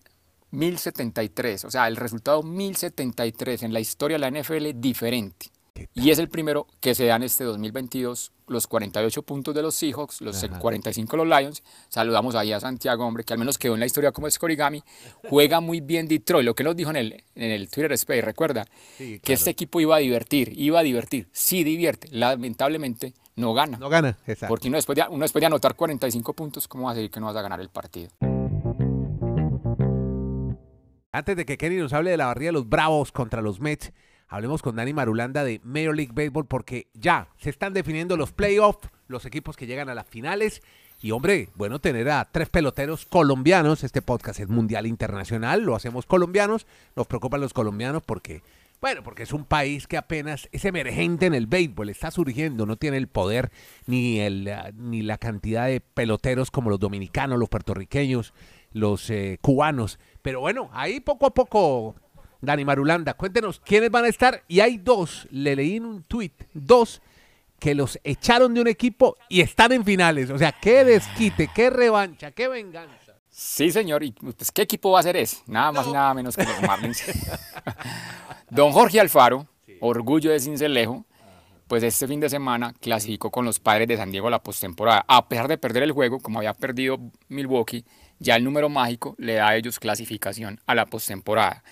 1073, 0.51 1.67
o 1.67 1.71
sea, 1.71 1.87
el 1.89 1.97
resultado 1.97 2.43
1073 2.43 3.65
en 3.65 3.73
la 3.73 3.81
historia 3.81 4.19
de 4.19 4.31
la 4.31 4.41
NFL 4.41 4.81
diferente. 4.81 5.51
Y 5.95 6.11
es 6.11 6.19
el 6.19 6.29
primero 6.29 6.67
que 6.81 6.95
se 6.95 7.07
da 7.07 7.17
en 7.17 7.23
este 7.23 7.45
2022, 7.45 8.33
los 8.47 8.67
48 8.67 9.23
puntos 9.23 9.55
de 9.55 9.63
los 9.63 9.75
Seahawks, 9.75 10.21
los 10.21 10.45
45 10.59 11.17
de 11.17 11.25
los 11.25 11.39
Lions. 11.39 11.63
Saludamos 11.89 12.35
ahí 12.35 12.53
a 12.53 12.61
Santiago, 12.61 13.07
hombre, 13.07 13.25
que 13.25 13.33
al 13.33 13.39
menos 13.39 13.59
quedó 13.59 13.75
en 13.75 13.81
la 13.81 13.87
historia 13.87 14.13
como 14.13 14.31
Scorigami. 14.31 14.83
Juega 15.29 15.61
muy 15.61 15.81
bien 15.81 16.09
Detroit, 16.09 16.45
lo 16.45 16.55
que 16.55 16.65
nos 16.65 16.77
dijo 16.77 16.91
en 16.91 16.97
el, 16.97 17.25
en 17.35 17.51
el 17.51 17.69
Twitter 17.69 17.93
Space, 17.93 18.23
recuerda, 18.23 18.67
que 18.97 19.33
este 19.33 19.51
equipo 19.51 19.81
iba 19.81 19.97
a 19.97 19.99
divertir, 19.99 20.53
iba 20.57 20.81
a 20.81 20.83
divertir, 20.83 21.29
sí 21.33 21.65
divierte, 21.65 22.09
lamentablemente 22.11 23.15
no 23.37 23.55
gana. 23.55 23.79
No 23.79 23.89
gana, 23.89 24.19
exacto. 24.27 24.49
Porque 24.49 24.69
uno 24.69 24.77
después, 24.77 24.97
de, 24.97 25.05
uno 25.09 25.23
después 25.23 25.41
de 25.41 25.47
anotar 25.47 25.75
45 25.75 26.33
puntos, 26.35 26.69
¿cómo 26.69 26.85
va 26.85 26.93
a 26.93 26.95
decir 26.95 27.11
que 27.11 27.21
no 27.21 27.27
vas 27.27 27.37
a 27.37 27.43
ganar 27.43 27.61
el 27.61 27.69
partido? 27.69 28.11
Antes 31.11 31.37
de 31.37 31.47
que 31.47 31.57
Kenny 31.57 31.77
nos 31.77 31.93
hable 31.93 32.11
de 32.11 32.17
la 32.17 32.27
barrida 32.27 32.49
de 32.49 32.53
los 32.53 32.69
Bravos 32.69 33.13
contra 33.13 33.41
los 33.41 33.61
Mets, 33.61 33.93
hablemos 34.29 34.63
con 34.63 34.77
Dani 34.77 34.93
Marulanda 34.93 35.45
de 35.45 35.61
Major 35.65 35.97
League 35.97 36.13
Baseball 36.15 36.47
porque 36.47 36.89
ya 36.95 37.29
se 37.39 37.51
están 37.51 37.73
definiendo 37.73 38.17
los 38.17 38.33
playoffs, 38.33 38.89
los 39.09 39.25
equipos 39.25 39.57
que 39.57 39.67
llegan 39.67 39.89
a 39.89 39.95
las 39.95 40.07
finales. 40.07 40.63
Y 41.01 41.13
hombre, 41.13 41.49
bueno 41.55 41.79
tener 41.79 42.11
a 42.11 42.25
tres 42.25 42.49
peloteros 42.49 43.07
colombianos. 43.07 43.85
Este 43.85 44.03
podcast 44.03 44.41
es 44.41 44.49
mundial 44.49 44.87
internacional, 44.87 45.63
lo 45.63 45.77
hacemos 45.77 46.07
colombianos. 46.07 46.67
Nos 46.97 47.07
preocupan 47.07 47.41
los 47.41 47.53
colombianos 47.53 48.03
porque, 48.03 48.43
bueno, 48.81 49.05
porque 49.05 49.23
es 49.23 49.33
un 49.33 49.45
país 49.45 49.87
que 49.87 49.97
apenas 49.97 50.49
es 50.51 50.65
emergente 50.65 51.27
en 51.27 51.35
el 51.35 51.47
béisbol, 51.47 51.89
está 51.89 52.11
surgiendo, 52.11 52.67
no 52.67 52.77
tiene 52.77 52.97
el 52.97 53.07
poder 53.07 53.53
ni, 53.87 54.19
el, 54.19 54.51
ni 54.75 55.03
la 55.03 55.19
cantidad 55.19 55.67
de 55.67 55.81
peloteros 55.81 56.51
como 56.51 56.69
los 56.69 56.81
dominicanos, 56.81 57.39
los 57.39 57.49
puertorriqueños, 57.49 58.35
los 58.73 59.09
eh, 59.11 59.39
cubanos. 59.41 60.01
Pero 60.23 60.41
bueno, 60.41 60.69
ahí 60.73 60.99
poco 60.99 61.27
a 61.27 61.31
poco, 61.31 61.95
Dani 62.41 62.65
Marulanda, 62.65 63.15
cuéntenos 63.15 63.61
quiénes 63.61 63.91
van 63.91 64.05
a 64.05 64.09
estar. 64.09 64.43
Y 64.49 64.61
hay 64.61 64.79
dos, 64.79 65.27
le 65.31 65.57
leí 65.57 65.77
en 65.77 65.85
un 65.85 66.03
tuit, 66.03 66.33
dos 66.55 67.03
que 67.59 67.75
los 67.75 67.99
echaron 68.05 68.55
de 68.55 68.61
un 68.61 68.69
equipo 68.69 69.17
y 69.29 69.41
están 69.41 69.73
en 69.73 69.85
finales. 69.85 70.31
O 70.31 70.39
sea, 70.39 70.53
qué 70.53 70.85
desquite, 70.85 71.51
qué 71.55 71.71
revancha, 71.71 72.31
qué 72.31 72.49
venganza. 72.49 73.15
Sí, 73.29 73.71
señor. 73.71 74.03
¿Y 74.03 74.13
pues, 74.13 74.51
qué 74.53 74.63
equipo 74.63 74.91
va 74.91 75.01
a 75.01 75.03
ser 75.03 75.17
ese? 75.17 75.39
Nada 75.47 75.73
más 75.73 75.87
y 75.87 75.93
nada 75.93 76.13
menos 76.15 76.37
que 76.37 76.45
los 76.45 76.63
Marlins. 76.63 77.03
Don 78.51 78.73
Jorge 78.73 79.01
Alfaro, 79.01 79.47
orgullo 79.81 80.31
de 80.31 80.41
Cincelejo, 80.41 81.05
pues 81.69 81.83
este 81.83 82.09
fin 82.09 82.19
de 82.19 82.31
semana 82.31 82.75
clasificó 82.81 83.31
con 83.31 83.45
los 83.45 83.61
padres 83.61 83.87
de 83.87 83.97
San 83.97 84.11
Diego 84.11 84.31
la 84.31 84.43
postemporada. 84.43 85.05
A 85.07 85.29
pesar 85.29 85.49
de 85.49 85.59
perder 85.59 85.83
el 85.83 85.93
juego, 85.93 86.19
como 86.19 86.39
había 86.39 86.55
perdido 86.55 86.99
Milwaukee, 87.29 87.85
ya 88.19 88.37
el 88.37 88.45
número 88.45 88.69
mágico 88.69 89.15
le 89.19 89.35
da 89.35 89.49
a 89.49 89.57
ellos 89.57 89.79
clasificación 89.79 90.61
a 90.67 90.75
la 90.75 90.87
postemporada. 90.87 91.63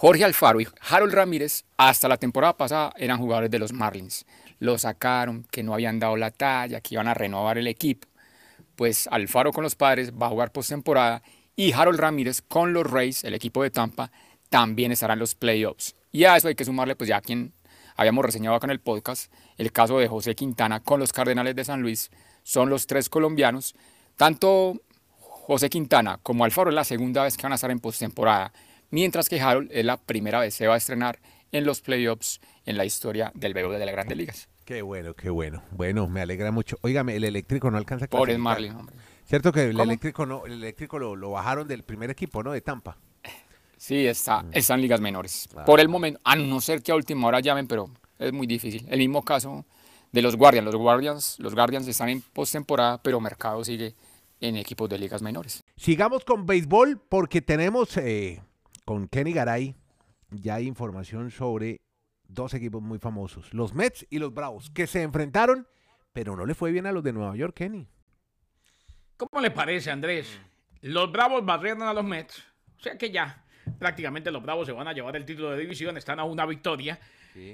Jorge 0.00 0.24
Alfaro 0.24 0.62
y 0.62 0.68
Harold 0.88 1.12
Ramírez 1.12 1.66
hasta 1.76 2.08
la 2.08 2.16
temporada 2.16 2.56
pasada 2.56 2.94
eran 2.96 3.18
jugadores 3.18 3.50
de 3.50 3.58
los 3.58 3.74
Marlins. 3.74 4.24
Lo 4.58 4.78
sacaron, 4.78 5.46
que 5.50 5.62
no 5.62 5.74
habían 5.74 5.98
dado 5.98 6.16
la 6.16 6.30
talla, 6.30 6.80
que 6.80 6.94
iban 6.94 7.06
a 7.06 7.12
renovar 7.12 7.58
el 7.58 7.66
equipo. 7.66 8.08
Pues 8.76 9.06
Alfaro 9.08 9.52
con 9.52 9.62
los 9.62 9.74
padres 9.74 10.14
va 10.14 10.28
a 10.28 10.30
jugar 10.30 10.52
postemporada 10.52 11.22
y 11.54 11.72
Harold 11.72 12.00
Ramírez 12.00 12.40
con 12.40 12.72
los 12.72 12.90
Rays, 12.90 13.24
el 13.24 13.34
equipo 13.34 13.62
de 13.62 13.68
Tampa, 13.68 14.10
también 14.48 14.90
estará 14.90 15.12
en 15.12 15.18
los 15.18 15.34
playoffs. 15.34 15.94
Y 16.12 16.24
a 16.24 16.34
eso 16.34 16.48
hay 16.48 16.54
que 16.54 16.64
sumarle, 16.64 16.96
pues 16.96 17.08
ya 17.08 17.20
quien 17.20 17.52
habíamos 17.94 18.24
reseñado 18.24 18.56
acá 18.56 18.68
en 18.68 18.70
el 18.70 18.80
podcast, 18.80 19.30
el 19.58 19.70
caso 19.70 19.98
de 19.98 20.08
José 20.08 20.34
Quintana 20.34 20.80
con 20.80 20.98
los 20.98 21.12
Cardenales 21.12 21.54
de 21.54 21.64
San 21.66 21.82
Luis. 21.82 22.10
Son 22.42 22.70
los 22.70 22.86
tres 22.86 23.10
colombianos. 23.10 23.74
Tanto 24.16 24.80
José 25.18 25.68
Quintana 25.68 26.18
como 26.22 26.46
Alfaro 26.46 26.70
es 26.70 26.74
la 26.74 26.84
segunda 26.84 27.24
vez 27.24 27.36
que 27.36 27.42
van 27.42 27.52
a 27.52 27.56
estar 27.56 27.70
en 27.70 27.80
postemporada, 27.80 28.50
mientras 28.90 29.28
que 29.28 29.40
Harold 29.40 29.70
es 29.72 29.84
la 29.84 29.96
primera 29.96 30.40
vez 30.40 30.54
que 30.54 30.58
se 30.58 30.66
va 30.66 30.74
a 30.74 30.78
estrenar 30.78 31.18
en 31.52 31.64
los 31.64 31.80
playoffs 31.80 32.40
en 32.64 32.76
la 32.76 32.84
historia 32.84 33.32
del 33.34 33.54
béisbol 33.54 33.78
de 33.78 33.86
las 33.86 33.92
grandes 33.92 34.16
ligas. 34.16 34.48
Qué 34.64 34.82
bueno, 34.82 35.14
qué 35.14 35.30
bueno. 35.30 35.62
Bueno, 35.72 36.06
me 36.06 36.20
alegra 36.20 36.52
mucho. 36.52 36.78
Óigame, 36.82 37.16
el 37.16 37.24
eléctrico 37.24 37.70
no 37.70 37.78
alcanza 37.78 38.04
a 38.04 38.08
Por 38.08 38.30
el 38.30 38.38
Marlin, 38.38 38.72
hombre. 38.72 38.94
Cierto 39.24 39.52
que 39.52 39.70
el 39.70 39.80
eléctrico 39.80 40.26
no, 40.26 40.46
el 40.46 40.52
eléctrico 40.54 40.98
lo, 40.98 41.30
bajaron 41.30 41.66
del 41.66 41.82
primer 41.82 42.10
equipo, 42.10 42.42
¿no? 42.42 42.52
De 42.52 42.60
Tampa. 42.60 42.96
Sí, 43.76 44.06
está, 44.06 44.42
mm. 44.42 44.50
está 44.52 44.74
en 44.74 44.82
ligas 44.82 45.00
menores. 45.00 45.48
Por 45.66 45.80
el 45.80 45.88
momento, 45.88 46.20
a 46.24 46.36
no 46.36 46.60
ser 46.60 46.82
que 46.82 46.92
a 46.92 46.94
última 46.94 47.26
hora 47.26 47.40
llamen, 47.40 47.66
pero 47.66 47.90
es 48.18 48.32
muy 48.32 48.46
difícil. 48.46 48.86
El 48.90 48.98
mismo 48.98 49.24
caso 49.24 49.64
de 50.12 50.22
los 50.22 50.36
Guardians. 50.36 50.66
Los 50.66 50.76
Guardians, 50.76 51.36
los 51.38 51.54
Guardians 51.54 51.88
están 51.88 52.08
en 52.08 52.20
postemporada, 52.20 53.02
pero 53.02 53.20
Mercado 53.20 53.64
sigue 53.64 53.94
en 54.40 54.56
equipos 54.56 54.88
de 54.88 54.98
ligas 54.98 55.22
menores. 55.22 55.62
Sigamos 55.76 56.24
con 56.24 56.46
béisbol 56.46 57.00
porque 57.08 57.42
tenemos 57.42 57.96
eh, 57.96 58.40
con 58.90 59.06
Kenny 59.06 59.32
Garay 59.32 59.76
ya 60.30 60.56
hay 60.56 60.66
información 60.66 61.30
sobre 61.30 61.80
dos 62.26 62.54
equipos 62.54 62.82
muy 62.82 62.98
famosos, 62.98 63.54
los 63.54 63.72
Mets 63.72 64.04
y 64.10 64.18
los 64.18 64.34
Bravos, 64.34 64.68
que 64.70 64.88
se 64.88 65.02
enfrentaron, 65.02 65.68
pero 66.12 66.34
no 66.34 66.44
le 66.44 66.56
fue 66.56 66.72
bien 66.72 66.86
a 66.86 66.90
los 66.90 67.04
de 67.04 67.12
Nueva 67.12 67.36
York, 67.36 67.54
Kenny. 67.54 67.86
¿Cómo 69.16 69.40
le 69.40 69.52
parece, 69.52 69.92
Andrés? 69.92 70.40
Los 70.80 71.12
Bravos 71.12 71.46
barrieron 71.46 71.84
a 71.84 71.94
los 71.94 72.02
Mets, 72.02 72.42
o 72.80 72.82
sea 72.82 72.98
que 72.98 73.12
ya 73.12 73.44
prácticamente 73.78 74.32
los 74.32 74.42
Bravos 74.42 74.66
se 74.66 74.72
van 74.72 74.88
a 74.88 74.92
llevar 74.92 75.14
el 75.14 75.24
título 75.24 75.52
de 75.52 75.58
división, 75.58 75.96
están 75.96 76.18
a 76.18 76.24
una 76.24 76.44
victoria. 76.44 76.98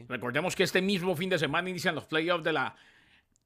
Recordemos 0.08 0.56
que 0.56 0.62
este 0.62 0.80
mismo 0.80 1.14
fin 1.16 1.28
de 1.28 1.38
semana 1.38 1.68
inician 1.68 1.94
los 1.94 2.06
playoffs 2.06 2.44
de 2.44 2.54
la 2.54 2.74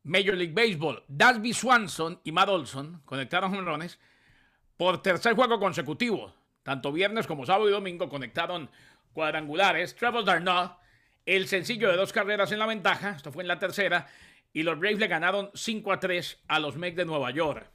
Major 0.05 0.37
League 0.37 0.55
Baseball. 0.55 1.03
Dasby 1.09 1.53
Swanson 1.53 2.21
y 2.23 2.31
Matt 2.31 2.51
Olson 2.51 3.03
conectaron 3.05 3.53
jonrones 3.53 3.99
por 4.77 5.03
tercer 5.03 5.35
juego 5.35 5.59
consecutivo. 5.59 6.40
Tanto 6.63 6.93
viernes 6.93 7.27
como 7.27 7.47
sábado 7.47 7.69
y 7.69 7.73
domingo 7.73 8.09
conectaron 8.09 8.71
cuadrangulares. 9.13 9.95
Trevor 9.97 10.25
Darnall, 10.25 10.73
el 11.27 11.49
sencillo 11.49 11.91
de 11.91 11.97
dos 11.97 12.13
carreras 12.13 12.53
en 12.53 12.59
la 12.59 12.67
ventaja, 12.67 13.11
esto 13.17 13.33
fue 13.33 13.43
en 13.43 13.49
la 13.49 13.59
tercera, 13.59 14.07
y 14.53 14.63
los 14.63 14.79
Braves 14.79 14.99
le 14.99 15.07
ganaron 15.07 15.51
5 15.55 15.93
a 15.93 16.01
3 16.01 16.43
a 16.49 16.59
los 16.59 16.77
Mets 16.77 16.97
de 16.97 17.05
Nueva 17.05 17.31
York. 17.31 17.71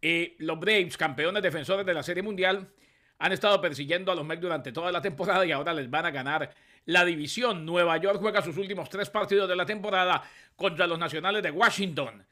Eh, 0.00 0.36
los 0.38 0.58
Braves, 0.58 0.96
campeones 0.96 1.42
defensores 1.42 1.86
de 1.86 1.94
la 1.94 2.02
Serie 2.02 2.22
Mundial, 2.22 2.68
han 3.18 3.32
estado 3.32 3.60
persiguiendo 3.60 4.10
a 4.10 4.14
los 4.14 4.24
Mets 4.24 4.42
durante 4.42 4.72
toda 4.72 4.90
la 4.92 5.00
temporada 5.00 5.46
y 5.46 5.52
ahora 5.52 5.72
les 5.72 5.88
van 5.88 6.06
a 6.06 6.10
ganar 6.10 6.54
la 6.86 7.04
división. 7.04 7.64
Nueva 7.64 7.96
York 7.96 8.18
juega 8.20 8.42
sus 8.42 8.56
últimos 8.56 8.88
tres 8.88 9.08
partidos 9.08 9.48
de 9.48 9.56
la 9.56 9.66
temporada 9.66 10.22
contra 10.56 10.86
los 10.86 10.98
Nacionales 10.98 11.42
de 11.42 11.50
Washington. 11.50 12.26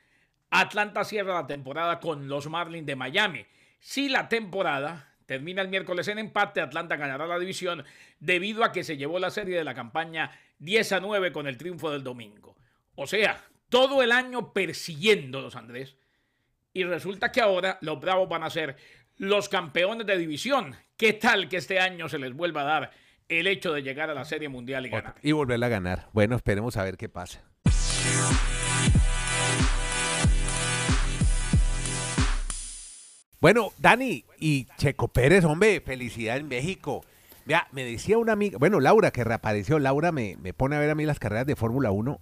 Atlanta 0.50 1.04
cierra 1.04 1.34
la 1.34 1.46
temporada 1.46 1.98
con 1.98 2.28
los 2.28 2.46
Marlins 2.48 2.86
de 2.86 2.96
Miami. 2.96 3.46
Si 3.80 4.08
la 4.08 4.28
temporada 4.28 5.11
termina 5.26 5.62
el 5.62 5.68
miércoles 5.68 6.08
en 6.08 6.18
empate, 6.18 6.60
Atlanta 6.60 6.96
ganará 6.96 7.26
la 7.26 7.38
división 7.38 7.84
debido 8.20 8.64
a 8.64 8.72
que 8.72 8.84
se 8.84 8.96
llevó 8.96 9.18
la 9.18 9.30
serie 9.30 9.56
de 9.56 9.64
la 9.64 9.74
campaña 9.74 10.32
10 10.58 10.92
a 10.92 11.00
9 11.00 11.32
con 11.32 11.46
el 11.46 11.56
triunfo 11.56 11.90
del 11.90 12.04
domingo. 12.04 12.56
O 12.94 13.06
sea, 13.06 13.44
todo 13.68 14.02
el 14.02 14.12
año 14.12 14.52
persiguiendo 14.52 15.40
los 15.40 15.56
Andrés. 15.56 15.96
Y 16.74 16.84
resulta 16.84 17.32
que 17.32 17.40
ahora 17.40 17.78
los 17.80 18.00
Bravos 18.00 18.28
van 18.28 18.42
a 18.42 18.50
ser 18.50 18.76
los 19.16 19.48
campeones 19.48 20.06
de 20.06 20.16
división. 20.18 20.76
¿Qué 20.96 21.14
tal 21.14 21.48
que 21.48 21.56
este 21.56 21.80
año 21.80 22.08
se 22.08 22.18
les 22.18 22.32
vuelva 22.32 22.62
a 22.62 22.64
dar 22.64 22.90
el 23.28 23.46
hecho 23.46 23.72
de 23.72 23.82
llegar 23.82 24.10
a 24.10 24.14
la 24.14 24.24
Serie 24.24 24.48
Mundial 24.48 24.86
y 24.86 24.90
ganar? 24.90 25.14
Y 25.22 25.32
volverla 25.32 25.66
a 25.66 25.70
ganar. 25.70 26.08
Bueno, 26.12 26.36
esperemos 26.36 26.76
a 26.76 26.84
ver 26.84 26.96
qué 26.96 27.08
pasa. 27.08 27.42
Bueno, 33.42 33.72
Dani 33.78 34.24
y 34.38 34.68
Checo 34.76 35.08
Pérez, 35.08 35.44
hombre, 35.44 35.80
felicidad 35.80 36.36
en 36.36 36.46
México. 36.46 37.04
Vea, 37.44 37.66
me 37.72 37.82
decía 37.84 38.16
una 38.16 38.34
amiga, 38.34 38.56
bueno, 38.56 38.78
Laura, 38.78 39.10
que 39.10 39.24
reapareció, 39.24 39.80
Laura 39.80 40.12
me, 40.12 40.36
me 40.40 40.54
pone 40.54 40.76
a 40.76 40.78
ver 40.78 40.90
a 40.90 40.94
mí 40.94 41.04
las 41.04 41.18
carreras 41.18 41.44
de 41.44 41.56
Fórmula 41.56 41.90
1. 41.90 42.20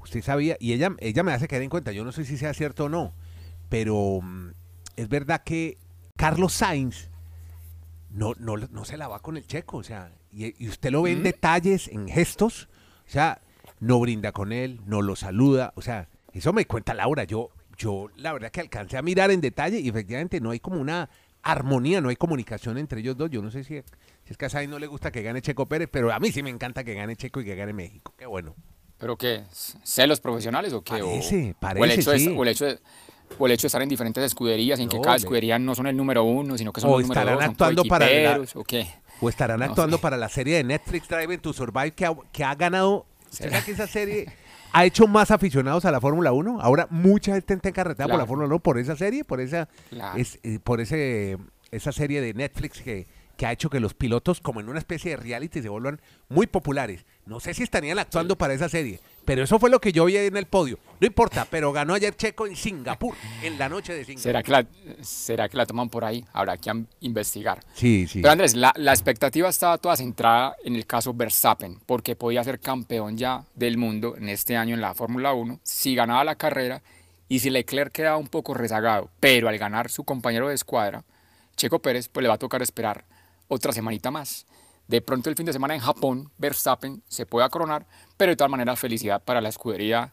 Usted 0.00 0.22
sabía, 0.22 0.56
y 0.60 0.72
ella, 0.72 0.94
ella 1.00 1.24
me 1.24 1.32
hace 1.32 1.48
caer 1.48 1.62
en 1.62 1.70
cuenta, 1.70 1.90
yo 1.90 2.04
no 2.04 2.12
sé 2.12 2.24
si 2.24 2.36
sea 2.36 2.54
cierto 2.54 2.84
o 2.84 2.88
no, 2.88 3.12
pero 3.68 4.20
mm, 4.22 4.50
es 4.94 5.08
verdad 5.08 5.42
que 5.42 5.76
Carlos 6.16 6.52
Sainz 6.52 7.10
no, 8.10 8.34
no, 8.38 8.56
no 8.56 8.84
se 8.84 8.96
la 8.96 9.08
va 9.08 9.18
con 9.18 9.36
el 9.36 9.48
checo, 9.48 9.78
o 9.78 9.82
sea, 9.82 10.12
y, 10.30 10.68
usted 10.68 10.92
lo 10.92 11.02
ve 11.02 11.10
en 11.10 11.24
detalles, 11.24 11.88
en 11.88 12.06
gestos, 12.06 12.68
o 13.08 13.10
sea, 13.10 13.40
no 13.80 13.98
brinda 13.98 14.30
con 14.30 14.52
él, 14.52 14.80
no 14.86 15.02
lo 15.02 15.16
saluda, 15.16 15.72
o 15.74 15.82
sea, 15.82 16.08
eso 16.32 16.52
me 16.52 16.64
cuenta 16.64 16.94
Laura, 16.94 17.24
yo, 17.24 17.50
yo 17.80 18.10
la 18.16 18.32
verdad 18.34 18.50
que 18.50 18.60
alcancé 18.60 18.98
a 18.98 19.02
mirar 19.02 19.30
en 19.30 19.40
detalle 19.40 19.80
y 19.80 19.88
efectivamente 19.88 20.38
no 20.40 20.50
hay 20.50 20.60
como 20.60 20.78
una 20.80 21.08
armonía, 21.42 22.02
no 22.02 22.10
hay 22.10 22.16
comunicación 22.16 22.76
entre 22.76 23.00
ellos 23.00 23.16
dos, 23.16 23.30
yo 23.30 23.40
no 23.40 23.50
sé 23.50 23.64
si 23.64 23.76
es 23.76 24.36
que 24.36 24.44
a 24.44 24.50
Sainz 24.50 24.70
no 24.70 24.78
le 24.78 24.86
gusta 24.86 25.10
que 25.10 25.22
gane 25.22 25.40
Checo 25.40 25.66
Pérez, 25.66 25.88
pero 25.90 26.12
a 26.12 26.20
mí 26.20 26.30
sí 26.30 26.42
me 26.42 26.50
encanta 26.50 26.84
que 26.84 26.94
gane 26.94 27.16
Checo 27.16 27.40
y 27.40 27.44
que 27.44 27.56
gane 27.56 27.72
México. 27.72 28.14
Qué 28.16 28.26
bueno. 28.26 28.54
¿Pero 28.98 29.16
qué? 29.16 29.44
¿Celos 29.50 30.20
profesionales 30.20 30.74
o 30.74 30.82
qué? 30.82 30.98
Parece, 31.00 31.54
parece, 31.58 31.80
o, 31.80 31.84
el 31.84 31.90
hecho 31.90 32.18
sí. 32.18 32.26
de, 32.26 32.36
o, 32.36 32.42
el 32.42 32.48
hecho 32.50 32.64
de, 32.66 32.78
o 33.38 33.46
el 33.46 33.52
hecho 33.52 33.62
de 33.62 33.66
estar 33.68 33.82
en 33.82 33.88
diferentes 33.88 34.22
escuderías 34.22 34.78
en 34.78 34.90
que 34.90 35.00
cada 35.00 35.16
escudería 35.16 35.58
no 35.58 35.74
son 35.74 35.86
el 35.86 35.96
número 35.96 36.22
uno, 36.22 36.58
sino 36.58 36.72
que 36.72 36.82
son 36.82 36.90
los 36.90 37.02
número 37.02 37.32
dos, 37.32 37.42
actuando 37.42 37.84
para 37.86 38.06
¿o 38.54 38.62
qué? 38.64 38.86
O 39.22 39.28
estarán 39.30 39.62
actuando 39.62 39.98
para 39.98 40.18
la 40.18 40.28
serie 40.28 40.56
de 40.56 40.64
Netflix 40.64 41.08
Drive 41.08 41.38
to 41.38 41.54
Survive 41.54 41.92
que 41.92 42.04
ha, 42.04 42.14
que 42.30 42.44
ha 42.44 42.54
ganado... 42.54 43.06
¿Será 43.30 43.64
que 43.64 43.72
esa 43.72 43.86
serie 43.86 44.26
ha 44.72 44.84
hecho 44.84 45.06
más 45.06 45.30
aficionados 45.30 45.84
a 45.84 45.90
la 45.90 46.00
Fórmula 46.00 46.32
1? 46.32 46.60
Ahora 46.60 46.86
mucha 46.90 47.32
gente 47.34 47.54
está 47.54 47.68
encarretada 47.68 48.08
por 48.08 48.18
la 48.18 48.26
Fórmula 48.26 48.46
1 48.46 48.58
por 48.60 48.78
esa 48.78 48.96
serie, 48.96 49.24
por 49.24 49.40
esa, 49.40 49.68
es, 50.16 50.38
eh, 50.42 50.58
por 50.62 50.80
ese, 50.80 51.38
esa 51.70 51.92
serie 51.92 52.20
de 52.20 52.34
Netflix 52.34 52.80
que 52.80 53.06
que 53.40 53.46
ha 53.46 53.52
hecho 53.52 53.70
que 53.70 53.80
los 53.80 53.94
pilotos, 53.94 54.38
como 54.42 54.60
en 54.60 54.68
una 54.68 54.78
especie 54.78 55.12
de 55.12 55.16
reality, 55.16 55.62
se 55.62 55.70
vuelvan 55.70 55.98
muy 56.28 56.46
populares. 56.46 57.06
No 57.24 57.40
sé 57.40 57.54
si 57.54 57.62
estarían 57.62 57.98
actuando 57.98 58.36
para 58.36 58.52
esa 58.52 58.68
serie, 58.68 59.00
pero 59.24 59.44
eso 59.44 59.58
fue 59.58 59.70
lo 59.70 59.80
que 59.80 59.92
yo 59.92 60.04
vi 60.04 60.16
en 60.16 60.36
el 60.36 60.46
podio. 60.46 60.78
No 61.00 61.06
importa, 61.06 61.46
pero 61.48 61.72
ganó 61.72 61.94
ayer 61.94 62.14
Checo 62.14 62.46
en 62.46 62.56
Singapur, 62.56 63.14
en 63.42 63.58
la 63.58 63.68
noche 63.68 63.94
de 63.94 64.04
Singapur. 64.04 64.22
¿Será 64.22 64.42
que 64.42 64.52
la, 64.52 64.66
será 65.02 65.48
que 65.48 65.56
la 65.56 65.66
toman 65.66 65.88
por 65.88 66.04
ahí? 66.04 66.24
Habrá 66.32 66.56
que 66.56 66.70
investigar. 67.00 67.60
Sí, 67.74 68.06
sí. 68.06 68.20
Pero 68.20 68.32
Andrés, 68.32 68.54
la, 68.54 68.72
la 68.76 68.92
expectativa 68.92 69.48
estaba 69.48 69.78
toda 69.78 69.96
centrada 69.96 70.56
en 70.64 70.76
el 70.76 70.86
caso 70.86 71.14
Verstappen, 71.14 71.78
porque 71.86 72.16
podía 72.16 72.44
ser 72.44 72.60
campeón 72.60 73.16
ya 73.16 73.44
del 73.54 73.78
mundo 73.78 74.14
en 74.16 74.28
este 74.28 74.56
año 74.56 74.74
en 74.74 74.80
la 74.80 74.94
Fórmula 74.94 75.32
1 75.32 75.60
si 75.62 75.94
ganaba 75.94 76.24
la 76.24 76.34
carrera 76.34 76.82
y 77.28 77.38
si 77.38 77.48
Leclerc 77.48 77.92
quedaba 77.92 78.16
un 78.16 78.26
poco 78.26 78.54
rezagado, 78.54 79.08
pero 79.20 79.48
al 79.48 79.56
ganar 79.56 79.88
su 79.88 80.04
compañero 80.04 80.48
de 80.48 80.54
escuadra, 80.54 81.04
Checo 81.56 81.78
Pérez, 81.78 82.08
pues 82.08 82.22
le 82.22 82.28
va 82.28 82.34
a 82.34 82.38
tocar 82.38 82.60
esperar 82.60 83.04
otra 83.46 83.72
semanita 83.72 84.10
más. 84.10 84.46
De 84.90 85.00
pronto 85.00 85.30
el 85.30 85.36
fin 85.36 85.46
de 85.46 85.52
semana 85.52 85.76
en 85.76 85.80
Japón, 85.80 86.32
Verstappen 86.36 87.00
se 87.06 87.24
pueda 87.24 87.48
coronar, 87.48 87.86
pero 88.16 88.30
de 88.30 88.36
todas 88.36 88.50
maneras 88.50 88.76
felicidad 88.76 89.22
para 89.22 89.40
la 89.40 89.48
escudería 89.48 90.12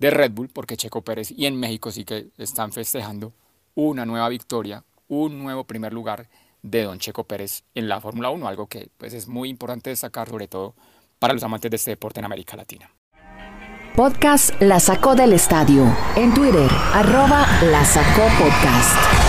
de 0.00 0.10
Red 0.10 0.32
Bull, 0.32 0.48
porque 0.48 0.76
Checo 0.76 1.02
Pérez 1.02 1.30
y 1.30 1.46
en 1.46 1.54
México 1.54 1.92
sí 1.92 2.04
que 2.04 2.30
están 2.36 2.72
festejando 2.72 3.32
una 3.76 4.04
nueva 4.04 4.28
victoria, 4.28 4.82
un 5.06 5.38
nuevo 5.38 5.62
primer 5.62 5.92
lugar 5.92 6.28
de 6.62 6.82
Don 6.82 6.98
Checo 6.98 7.22
Pérez 7.22 7.62
en 7.76 7.88
la 7.88 8.00
Fórmula 8.00 8.30
1, 8.30 8.48
algo 8.48 8.66
que 8.66 8.88
pues, 8.98 9.14
es 9.14 9.28
muy 9.28 9.50
importante 9.50 9.90
destacar, 9.90 10.28
sobre 10.28 10.48
todo 10.48 10.74
para 11.20 11.32
los 11.32 11.44
amantes 11.44 11.70
de 11.70 11.76
este 11.76 11.92
deporte 11.92 12.18
en 12.18 12.24
América 12.24 12.56
Latina. 12.56 12.90
Podcast 13.94 14.60
La 14.60 14.80
Sacó 14.80 15.14
del 15.14 15.32
Estadio. 15.32 15.96
En 16.16 16.34
Twitter, 16.34 16.68
arroba 16.92 17.46
La 17.62 17.84
Sacó 17.84 18.26
Podcast. 18.36 19.27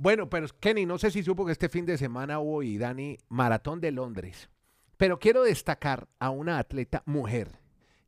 Bueno, 0.00 0.30
pero 0.30 0.46
Kenny, 0.58 0.86
no 0.86 0.96
sé 0.96 1.10
si 1.10 1.22
supo 1.22 1.44
que 1.44 1.52
este 1.52 1.68
fin 1.68 1.84
de 1.84 1.98
semana 1.98 2.40
hubo 2.40 2.62
y 2.62 2.78
Dani, 2.78 3.18
Maratón 3.28 3.82
de 3.82 3.92
Londres. 3.92 4.48
Pero 4.96 5.18
quiero 5.18 5.42
destacar 5.42 6.08
a 6.18 6.30
una 6.30 6.58
atleta 6.58 7.02
mujer, 7.04 7.50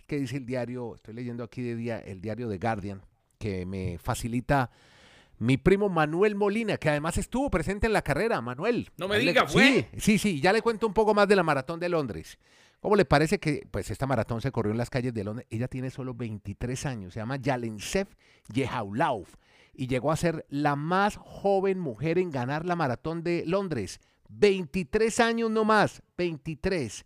que 0.07 0.19
dice 0.19 0.39
el 0.39 0.47
diario, 0.47 0.95
estoy 0.95 1.13
leyendo 1.13 1.45
aquí 1.45 1.61
de 1.61 1.77
día 1.77 1.99
el 1.99 2.23
diario 2.23 2.49
de 2.49 2.57
Guardian, 2.57 3.03
que 3.37 3.67
me 3.67 3.99
facilita 3.99 4.71
mi 5.37 5.59
primo 5.59 5.91
Manuel 5.91 6.35
Molina, 6.35 6.79
que 6.79 6.89
además 6.89 7.19
estuvo 7.19 7.51
presente 7.51 7.89
en 7.89 7.93
la 7.93 8.01
carrera. 8.01 8.41
Manuel. 8.41 8.89
No 8.97 9.07
me 9.07 9.19
diga, 9.19 9.47
fue. 9.47 9.91
Sí, 9.93 10.01
sí, 10.01 10.19
sí, 10.19 10.41
ya 10.41 10.55
le 10.55 10.63
cuento 10.63 10.87
un 10.87 10.95
poco 10.95 11.13
más 11.13 11.29
de 11.29 11.37
la 11.37 11.43
Maratón 11.43 11.79
de 11.79 11.91
Londres. 11.91 12.39
¿Cómo 12.81 12.97
le 12.97 13.05
parece 13.05 13.39
que 13.39 13.69
pues 13.71 13.91
esta 13.91 14.07
maratón 14.07 14.41
se 14.41 14.51
corrió 14.51 14.73
en 14.73 14.79
las 14.79 14.89
calles 14.89 15.13
de 15.13 15.25
Londres? 15.25 15.47
Ella 15.51 15.69
tiene 15.69 15.91
solo 15.91 16.15
23 16.15 16.87
años, 16.87 17.13
se 17.13 17.21
llama 17.21 17.37
Yalensef 17.37 18.09
Yehaulauf 18.51 19.37
y 19.75 19.87
llegó 19.87 20.13
a 20.13 20.17
ser 20.17 20.47
la 20.49 20.77
más 20.77 21.17
joven 21.17 21.79
mujer 21.79 22.19
en 22.19 22.31
ganar 22.31 22.65
la 22.65 22.77
maratón 22.77 23.23
de 23.23 23.45
Londres. 23.47 24.01
23 24.29 25.21
años 25.21 25.51
no 25.51 25.65
más, 25.65 26.03
23. 26.17 27.05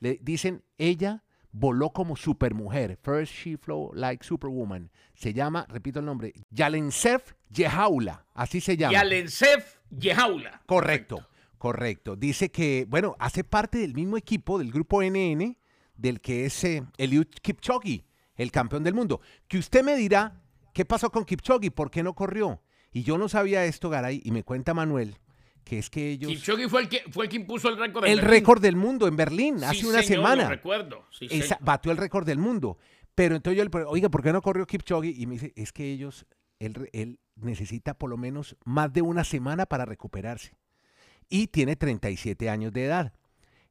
Le 0.00 0.18
dicen, 0.22 0.62
ella 0.78 1.24
voló 1.52 1.90
como 1.90 2.16
supermujer. 2.16 2.98
First 3.02 3.32
she 3.32 3.56
flew 3.56 3.90
like 3.94 4.24
superwoman. 4.24 4.90
Se 5.14 5.32
llama, 5.32 5.66
repito 5.68 6.00
el 6.00 6.06
nombre, 6.06 6.32
Yalensef 6.50 7.34
Yehaula. 7.50 8.26
Así 8.34 8.60
se 8.60 8.76
llama. 8.76 8.92
Yalensef 8.92 9.78
Yehaula. 9.90 10.62
Correcto, 10.66 11.26
correcto. 11.58 12.16
Dice 12.16 12.50
que, 12.50 12.86
bueno, 12.88 13.16
hace 13.18 13.44
parte 13.44 13.78
del 13.78 13.94
mismo 13.94 14.16
equipo 14.16 14.58
del 14.58 14.72
grupo 14.72 15.02
NN 15.02 15.56
del 15.96 16.20
que 16.20 16.46
es 16.46 16.64
eh, 16.64 16.82
Eliud 16.96 17.26
Kipchoge, 17.42 18.06
el 18.36 18.50
campeón 18.50 18.84
del 18.84 18.94
mundo. 18.94 19.20
Que 19.48 19.58
usted 19.58 19.84
me 19.84 19.96
dirá, 19.96 20.39
¿Qué 20.72 20.84
pasó 20.84 21.10
con 21.10 21.24
Kipchoge? 21.24 21.70
¿Por 21.70 21.90
qué 21.90 22.02
no 22.02 22.14
corrió? 22.14 22.62
Y 22.92 23.02
yo 23.02 23.18
no 23.18 23.28
sabía 23.28 23.64
esto, 23.64 23.90
Garay, 23.90 24.20
y 24.24 24.30
me 24.30 24.42
cuenta 24.42 24.74
Manuel 24.74 25.18
que 25.64 25.78
es 25.78 25.90
que 25.90 26.10
ellos... 26.10 26.32
Kipchoge 26.32 26.68
fue 26.68 26.82
el 26.82 26.88
que, 26.88 27.04
fue 27.10 27.26
el 27.26 27.30
que 27.30 27.36
impuso 27.36 27.68
el 27.68 27.78
récord 27.78 28.04
El 28.04 28.18
récord 28.18 28.60
del 28.60 28.76
mundo 28.76 29.06
en 29.06 29.16
Berlín, 29.16 29.62
hace 29.62 29.86
una 29.86 30.02
semana. 30.02 30.44
Lo 30.44 30.48
recuerdo. 30.48 31.06
Sí, 31.10 31.28
batió 31.60 31.92
el 31.92 31.98
récord 31.98 32.26
del 32.26 32.38
mundo. 32.38 32.78
Pero 33.14 33.36
entonces 33.36 33.58
yo 33.58 33.64
le 33.64 33.70
pregunto, 33.70 33.92
oiga, 33.92 34.08
¿por 34.08 34.22
qué 34.22 34.32
no 34.32 34.42
corrió 34.42 34.66
Kipchoge? 34.66 35.08
Y 35.16 35.26
me 35.26 35.34
dice, 35.34 35.52
es 35.56 35.72
que 35.72 35.90
ellos, 35.90 36.26
él, 36.58 36.88
él 36.92 37.20
necesita 37.36 37.94
por 37.94 38.10
lo 38.10 38.16
menos 38.16 38.56
más 38.64 38.92
de 38.92 39.02
una 39.02 39.24
semana 39.24 39.66
para 39.66 39.84
recuperarse. 39.84 40.56
Y 41.28 41.48
tiene 41.48 41.76
37 41.76 42.50
años 42.50 42.72
de 42.72 42.86
edad. 42.86 43.12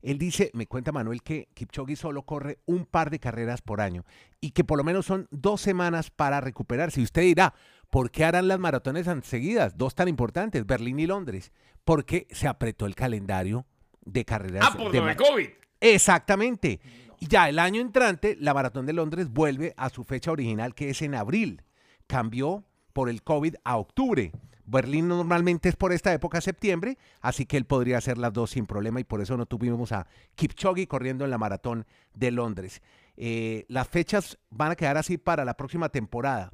Él 0.02 0.18
dice, 0.18 0.50
me 0.54 0.66
cuenta 0.66 0.92
Manuel, 0.92 1.22
que 1.22 1.50
Kipchoge 1.54 1.96
solo 1.96 2.24
corre 2.24 2.60
un 2.66 2.86
par 2.86 3.10
de 3.10 3.20
carreras 3.20 3.62
por 3.62 3.82
año 3.82 4.06
y 4.40 4.52
que 4.52 4.64
por 4.64 4.78
lo 4.78 4.84
menos 4.84 5.06
son 5.06 5.28
dos 5.32 5.62
semanas 5.62 6.10
para 6.10 6.40
recuperarse. 6.40 7.02
Y 7.02 7.04
usted 7.04 7.24
dirá, 7.24 7.54
¿por 7.90 8.10
qué 8.12 8.24
harán 8.24 8.48
las 8.48 8.60
maratones 8.60 9.08
seguidas? 9.24 9.78
Dos 9.78 9.96
tan 9.96 10.08
importantes, 10.08 10.66
Berlín 10.66 11.00
y 11.00 11.08
Londres. 11.08 11.52
Porque 11.84 12.28
se 12.32 12.48
apretó 12.48 12.86
el 12.86 12.96
calendario 12.96 13.66
de 14.06 14.24
carreras. 14.24 14.70
Ah, 14.72 14.78
por 14.78 14.92
de 14.92 15.16
COVID. 15.16 15.50
Exactamente. 15.82 16.80
Y 17.20 17.28
ya 17.28 17.50
el 17.50 17.60
año 17.60 17.82
entrante, 17.82 18.38
la 18.40 18.54
maratón 18.54 18.86
de 18.86 18.94
Londres 18.94 19.30
vuelve 19.30 19.74
a 19.76 19.90
su 19.90 20.04
fecha 20.04 20.32
original, 20.32 20.74
que 20.76 20.90
es 20.90 21.02
en 21.02 21.16
abril. 21.16 21.64
Cambió 22.08 22.64
por 22.94 23.10
el 23.10 23.24
COVID 23.24 23.56
a 23.64 23.78
octubre. 23.78 24.32
Berlín 24.69 25.08
normalmente 25.08 25.69
es 25.69 25.75
por 25.75 25.93
esta 25.93 26.13
época, 26.13 26.41
septiembre, 26.41 26.97
así 27.21 27.45
que 27.45 27.58
él 27.58 27.65
podría 27.65 27.97
hacer 27.97 28.17
las 28.17 28.34
dos 28.34 28.51
sin 28.51 28.65
problema 28.65 28.99
y 28.99 29.03
por 29.03 29.21
eso 29.21 29.36
no 29.36 29.45
tuvimos 29.45 29.91
a 29.91 30.08
Kipchoge 30.36 30.88
corriendo 30.88 31.25
en 31.25 31.32
la 31.32 31.38
maratón 31.38 31.86
de 32.13 32.32
Londres. 32.32 32.82
Eh, 33.17 33.65
las 33.67 33.88
fechas 33.88 34.38
van 34.49 34.71
a 34.71 34.75
quedar 34.75 34.97
así 34.97 35.17
para 35.17 35.43
la 35.43 35.55
próxima 35.55 35.89
temporada. 35.89 36.53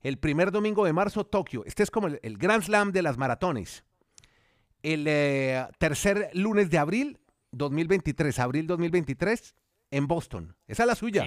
El 0.00 0.18
primer 0.18 0.52
domingo 0.52 0.84
de 0.84 0.92
marzo, 0.92 1.24
Tokio. 1.24 1.64
Este 1.64 1.82
es 1.82 1.90
como 1.90 2.08
el, 2.08 2.38
Grand 2.38 2.62
Slam 2.62 2.92
de 2.92 3.02
las 3.02 3.16
maratones. 3.16 3.84
El 4.82 5.06
eh, 5.08 5.66
tercer 5.78 6.30
lunes 6.34 6.68
de 6.68 6.76
abril, 6.76 7.18
2023, 7.52 8.38
abril 8.38 8.66
2023, 8.66 9.54
en 9.90 10.06
Boston. 10.06 10.54
Esa 10.68 10.82
es 10.82 10.86
la 10.86 10.94
suya. 10.94 11.24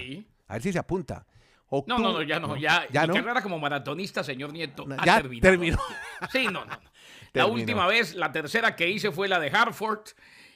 A 0.48 0.54
ver 0.54 0.62
si 0.62 0.72
se 0.72 0.78
apunta. 0.78 1.26
No, 1.70 1.84
no, 2.00 2.14
no, 2.14 2.22
ya 2.22 2.40
no. 2.40 2.56
Ya, 2.56 2.88
¿Ya 2.90 3.08
mi 3.08 3.14
carrera 3.14 3.42
como 3.42 3.60
maratonista, 3.60 4.24
señor 4.24 4.54
Nieto, 4.54 4.86
ha 4.98 5.04
terminado. 5.04 5.52
terminó. 5.52 5.78
Sí, 6.32 6.46
no, 6.46 6.66
no. 6.66 6.80
La 7.34 7.46
última 7.48 7.88
vez, 7.88 8.16
la 8.16 8.32
tercera 8.32 8.76
que 8.76 8.90
hice 8.90 9.12
fue 9.12 9.28
la 9.28 9.40
de 9.40 9.50
Hartford 9.50 10.08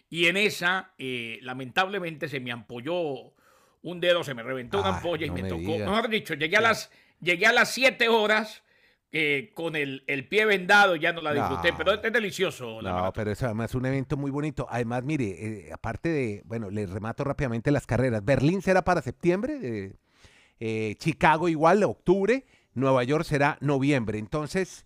y 0.10 0.28
en 0.28 0.38
esa, 0.38 0.92
eh, 0.98 1.40
lamentablemente, 1.42 2.28
se 2.28 2.40
me 2.40 2.52
ampolló 2.52 3.34
un 3.84 4.00
dedo, 4.00 4.24
se 4.24 4.34
me 4.34 4.44
reventó 4.44 4.80
una 4.80 4.98
ampolla 4.98 5.26
y 5.26 5.32
me, 5.32 5.44
tocó. 5.44 5.78
Mejor 5.78 6.10
dicho, 6.10 6.34
llegué 6.34 6.58
a 6.58 6.62
las, 6.62 6.92
llegué 7.20 7.48
a 7.48 7.54
las 7.54 7.72
7 7.72 8.10
horas 8.10 8.64
eh, 9.14 9.52
con 9.54 9.76
el, 9.76 10.04
el, 10.08 10.28
pie 10.28 10.46
vendado, 10.46 10.96
ya 10.96 11.12
no 11.12 11.22
la 11.22 11.34
disfruté, 11.34 11.74
pero 11.78 11.94
es, 11.94 12.14
delicioso. 12.14 12.82
no, 12.82 13.12
pero 13.14 13.32
es 13.32 13.44
además 13.44 13.76
un 13.76 13.86
evento 13.86 14.16
muy 14.16 14.32
bonito. 14.32 14.68
Además, 14.70 15.04
mire, 15.04 15.68
eh, 15.68 15.70
aparte 15.74 16.10
de, 16.10 16.42
bueno, 16.46 16.70
les 16.70 16.90
remato 16.90 17.26
rápidamente 17.26 17.72
las 17.72 17.86
carreras. 17.86 18.24
Berlín 18.24 18.62
será 18.62 18.84
para 18.84 19.02
septiembre. 19.02 19.60
Eh, 19.62 19.94
Chicago 20.98 21.50
igual, 21.50 21.84
octubre, 21.84 22.46
Nueva 22.74 23.04
York 23.04 23.26
será 23.26 23.58
noviembre. 23.62 24.20
Entonces, 24.20 24.86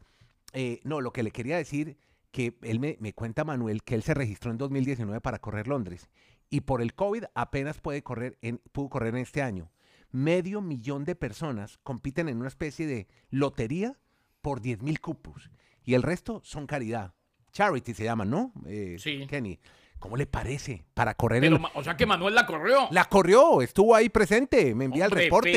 eh, 0.54 0.80
no, 0.84 1.02
lo 1.02 1.12
que 1.12 1.24
le 1.24 1.32
quería 1.32 1.58
decir, 1.58 1.98
que 2.32 2.58
él 2.64 2.80
me, 2.80 3.14
cuenta 3.14 3.44
Manuel 3.44 3.84
que 3.84 3.96
él 3.96 4.04
se 4.04 4.14
registró 4.14 4.52
en 4.52 4.58
2019 4.58 5.22
para 5.22 5.40
correr 5.40 5.68
Londres 5.68 6.10
y 6.50 6.62
por 6.62 6.82
el 6.82 6.94
COVID 6.94 7.24
apenas 7.34 7.80
puede 7.80 8.04
correr 8.04 8.38
en, 8.42 8.58
pudo 8.72 8.90
correr 8.90 9.16
en 9.16 9.22
este 9.22 9.42
año. 9.42 9.72
Medio 10.12 10.62
millón 10.62 11.06
de 11.06 11.16
personas 11.16 11.78
compiten 11.78 12.30
en 12.30 12.38
una 12.38 12.48
especie 12.48 12.88
de 12.88 13.08
lotería 13.30 13.98
por 14.42 14.62
10 14.62 14.82
mil 14.82 15.00
cupos 15.00 15.50
y 15.84 15.94
el 15.94 16.04
resto 16.04 16.42
son 16.44 16.68
caridad. 16.68 17.14
Charity 17.52 17.94
se 17.94 18.04
llama, 18.04 18.26
¿no? 18.26 18.52
Eh, 18.66 18.98
sí. 19.00 19.26
Kenny. 19.28 19.60
¿Cómo 20.06 20.18
le 20.18 20.28
parece? 20.28 20.86
Para 20.94 21.16
correr. 21.16 21.52
O 21.74 21.84
sea 21.84 21.98
que 21.98 22.06
Manuel 22.06 22.36
la 22.36 22.46
corrió. 22.46 22.88
La 22.92 23.06
corrió, 23.06 23.64
estuvo 23.64 23.96
ahí 23.96 24.10
presente, 24.10 24.76
me 24.76 24.86
envía 24.86 25.06
el 25.06 25.10
reporte. 25.10 25.52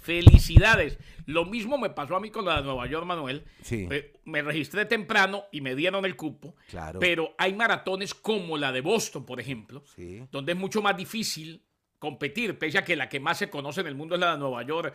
felicidades. 0.00 0.96
Lo 1.26 1.44
mismo 1.44 1.76
me 1.76 1.90
pasó 1.90 2.14
a 2.14 2.20
mí 2.20 2.30
con 2.30 2.44
la 2.44 2.58
de 2.58 2.62
Nueva 2.62 2.86
York, 2.86 3.04
Manuel. 3.04 3.42
Sí. 3.62 3.88
Eh, 3.90 4.12
me 4.26 4.42
registré 4.42 4.84
temprano 4.84 5.42
y 5.50 5.60
me 5.60 5.74
dieron 5.74 6.04
el 6.04 6.14
cupo. 6.14 6.54
Claro. 6.68 7.00
Pero 7.00 7.34
hay 7.36 7.52
maratones 7.52 8.14
como 8.14 8.56
la 8.56 8.70
de 8.70 8.80
Boston, 8.80 9.26
por 9.26 9.40
ejemplo, 9.40 9.82
sí. 9.96 10.22
donde 10.30 10.52
es 10.52 10.58
mucho 10.58 10.82
más 10.82 10.96
difícil 10.96 11.64
competir, 11.98 12.56
pese 12.60 12.78
a 12.78 12.84
que 12.84 12.94
la 12.94 13.08
que 13.08 13.18
más 13.18 13.38
se 13.38 13.50
conoce 13.50 13.80
en 13.80 13.88
el 13.88 13.96
mundo 13.96 14.14
es 14.14 14.20
la 14.20 14.34
de 14.34 14.38
Nueva 14.38 14.62
York. 14.62 14.94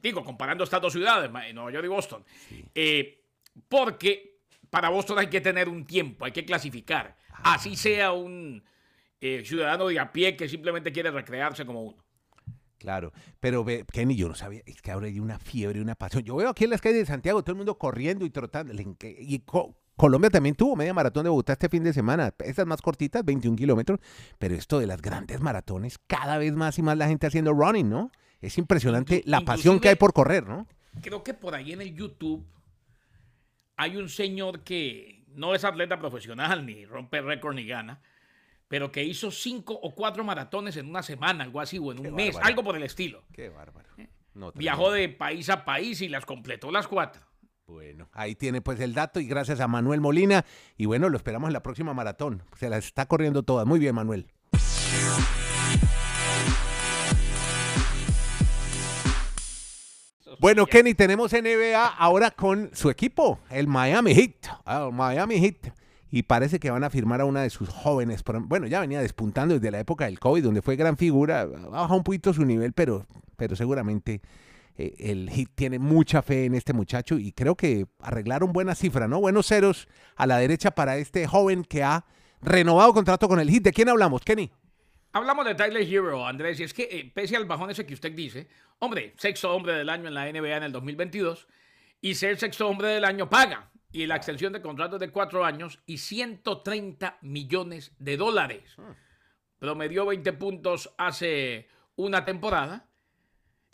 digo, 0.00 0.22
comparando 0.22 0.62
estas 0.62 0.80
dos 0.80 0.92
ciudades, 0.92 1.28
Nueva 1.32 1.72
York 1.72 1.84
y 1.84 1.88
Boston. 1.88 2.24
Eh, 2.76 3.24
porque 3.68 4.38
para 4.70 4.88
Boston 4.88 5.18
hay 5.18 5.26
que 5.26 5.40
tener 5.40 5.68
un 5.68 5.84
tiempo, 5.84 6.24
hay 6.24 6.30
que 6.30 6.44
clasificar 6.44 7.16
así 7.42 7.76
sea 7.76 8.12
un 8.12 8.62
eh, 9.20 9.42
ciudadano 9.44 9.88
de 9.88 9.98
a 9.98 10.12
pie 10.12 10.36
que 10.36 10.48
simplemente 10.48 10.92
quiere 10.92 11.10
recrearse 11.10 11.64
como 11.64 11.82
uno. 11.82 12.06
Claro, 12.78 13.12
pero 13.40 13.64
Kenny, 13.64 14.16
yo 14.16 14.28
no 14.28 14.34
sabía, 14.34 14.62
es 14.66 14.82
que 14.82 14.90
ahora 14.90 15.06
hay 15.06 15.18
una 15.18 15.38
fiebre, 15.38 15.80
una 15.80 15.94
pasión. 15.94 16.22
Yo 16.22 16.36
veo 16.36 16.50
aquí 16.50 16.64
en 16.64 16.70
las 16.70 16.80
calles 16.80 17.00
de 17.00 17.06
Santiago 17.06 17.42
todo 17.42 17.52
el 17.52 17.56
mundo 17.56 17.78
corriendo 17.78 18.24
y 18.24 18.30
trotando. 18.30 18.74
Y 19.02 19.42
Colombia 19.96 20.28
también 20.28 20.54
tuvo 20.54 20.76
media 20.76 20.92
maratón 20.92 21.24
de 21.24 21.30
Bogotá 21.30 21.54
este 21.54 21.70
fin 21.70 21.82
de 21.82 21.94
semana. 21.94 22.34
Estas 22.38 22.66
más 22.66 22.82
cortitas, 22.82 23.24
21 23.24 23.56
kilómetros. 23.56 23.98
Pero 24.38 24.54
esto 24.54 24.78
de 24.78 24.86
las 24.86 25.00
grandes 25.00 25.40
maratones, 25.40 25.98
cada 26.06 26.36
vez 26.36 26.52
más 26.52 26.78
y 26.78 26.82
más 26.82 26.98
la 26.98 27.08
gente 27.08 27.26
haciendo 27.26 27.52
running, 27.54 27.88
¿no? 27.88 28.10
Es 28.42 28.58
impresionante 28.58 29.22
la 29.24 29.40
pasión 29.40 29.80
que 29.80 29.88
hay 29.88 29.96
por 29.96 30.12
correr, 30.12 30.46
¿no? 30.46 30.66
Creo 31.00 31.24
que 31.24 31.32
por 31.32 31.54
ahí 31.54 31.72
en 31.72 31.80
el 31.80 31.94
YouTube 31.94 32.46
hay 33.76 33.96
un 33.96 34.08
señor 34.08 34.60
que 34.60 35.15
no 35.36 35.54
es 35.54 35.64
atleta 35.64 35.98
profesional, 35.98 36.66
ni 36.66 36.84
rompe 36.84 37.20
récord, 37.20 37.54
ni 37.54 37.66
gana, 37.66 38.00
pero 38.68 38.90
que 38.90 39.04
hizo 39.04 39.30
cinco 39.30 39.74
o 39.74 39.94
cuatro 39.94 40.24
maratones 40.24 40.76
en 40.76 40.88
una 40.88 41.02
semana, 41.02 41.44
algo 41.44 41.60
así, 41.60 41.78
o 41.78 41.92
en 41.92 42.06
un 42.06 42.14
mes, 42.14 42.36
algo 42.42 42.64
por 42.64 42.76
el 42.76 42.82
estilo. 42.82 43.22
Qué 43.32 43.48
bárbaro. 43.48 43.88
Eh, 43.98 44.08
viajó 44.54 44.90
de 44.90 45.08
país 45.08 45.48
a 45.50 45.64
país 45.64 46.00
y 46.00 46.08
las 46.08 46.26
completó 46.26 46.70
las 46.70 46.88
cuatro. 46.88 47.22
Bueno, 47.66 48.08
ahí 48.12 48.36
tiene 48.36 48.60
pues 48.60 48.78
el 48.80 48.94
dato 48.94 49.18
y 49.18 49.26
gracias 49.26 49.60
a 49.60 49.66
Manuel 49.66 50.00
Molina. 50.00 50.44
Y 50.76 50.86
bueno, 50.86 51.08
lo 51.08 51.16
esperamos 51.16 51.48
en 51.48 51.52
la 51.52 51.62
próxima 51.62 51.94
maratón. 51.94 52.42
Se 52.56 52.68
las 52.68 52.84
está 52.84 53.06
corriendo 53.06 53.42
todas. 53.42 53.66
Muy 53.66 53.80
bien, 53.80 53.94
Manuel. 53.94 54.26
Bueno, 60.38 60.66
Kenny, 60.66 60.92
tenemos 60.92 61.32
NBA 61.32 61.86
ahora 61.86 62.30
con 62.30 62.70
su 62.74 62.90
equipo, 62.90 63.38
el 63.48 63.66
Miami 63.66 64.14
Heat. 64.14 64.34
El 64.66 64.92
Miami 64.92 65.40
Heat. 65.40 65.72
Y 66.10 66.24
parece 66.24 66.60
que 66.60 66.70
van 66.70 66.84
a 66.84 66.90
firmar 66.90 67.22
a 67.22 67.24
una 67.24 67.42
de 67.42 67.48
sus 67.48 67.70
jóvenes. 67.70 68.22
Bueno, 68.42 68.66
ya 68.66 68.80
venía 68.80 69.00
despuntando 69.00 69.54
desde 69.54 69.70
la 69.70 69.80
época 69.80 70.04
del 70.04 70.18
COVID, 70.18 70.44
donde 70.44 70.60
fue 70.60 70.76
gran 70.76 70.98
figura. 70.98 71.40
Ha 71.40 71.46
bajado 71.46 71.96
un 71.96 72.04
poquito 72.04 72.34
su 72.34 72.44
nivel, 72.44 72.74
pero, 72.74 73.06
pero 73.36 73.56
seguramente 73.56 74.20
eh, 74.76 74.94
el 74.98 75.30
Heat 75.30 75.48
tiene 75.54 75.78
mucha 75.78 76.20
fe 76.20 76.44
en 76.44 76.54
este 76.54 76.74
muchacho 76.74 77.18
y 77.18 77.32
creo 77.32 77.56
que 77.56 77.86
arreglaron 78.00 78.52
buena 78.52 78.74
cifra, 78.74 79.08
¿no? 79.08 79.20
Buenos 79.20 79.46
ceros 79.46 79.88
a 80.16 80.26
la 80.26 80.36
derecha 80.36 80.70
para 80.70 80.98
este 80.98 81.26
joven 81.26 81.64
que 81.64 81.82
ha 81.82 82.04
renovado 82.42 82.92
contrato 82.92 83.26
con 83.26 83.40
el 83.40 83.48
Heat. 83.48 83.62
¿De 83.62 83.72
quién 83.72 83.88
hablamos, 83.88 84.22
Kenny? 84.22 84.52
Hablamos 85.12 85.46
de 85.46 85.54
Tyler 85.54 85.82
Hero, 85.82 86.26
Andrés, 86.26 86.60
y 86.60 86.64
es 86.64 86.74
que 86.74 86.84
eh, 86.84 87.10
pese 87.14 87.36
al 87.36 87.46
bajón 87.46 87.70
ese 87.70 87.86
que 87.86 87.94
usted 87.94 88.12
dice, 88.12 88.48
hombre, 88.78 89.14
sexto 89.16 89.54
hombre 89.54 89.72
del 89.74 89.88
año 89.88 90.08
en 90.08 90.14
la 90.14 90.30
NBA 90.30 90.56
en 90.56 90.62
el 90.64 90.72
2022, 90.72 91.46
y 92.00 92.14
ser 92.14 92.38
sexto 92.38 92.68
hombre 92.68 92.88
del 92.88 93.04
año 93.04 93.28
paga. 93.28 93.70
Y 93.92 94.06
la 94.06 94.16
extensión 94.16 94.52
de 94.52 94.60
contratos 94.60 95.00
de 95.00 95.10
cuatro 95.10 95.44
años 95.44 95.80
y 95.86 95.98
130 95.98 97.18
millones 97.22 97.92
de 97.98 98.16
dólares. 98.16 98.74
Ah. 98.78 98.94
Promedió 99.58 100.04
20 100.04 100.32
puntos 100.34 100.92
hace 100.98 101.68
una 101.94 102.24
temporada. 102.24 102.88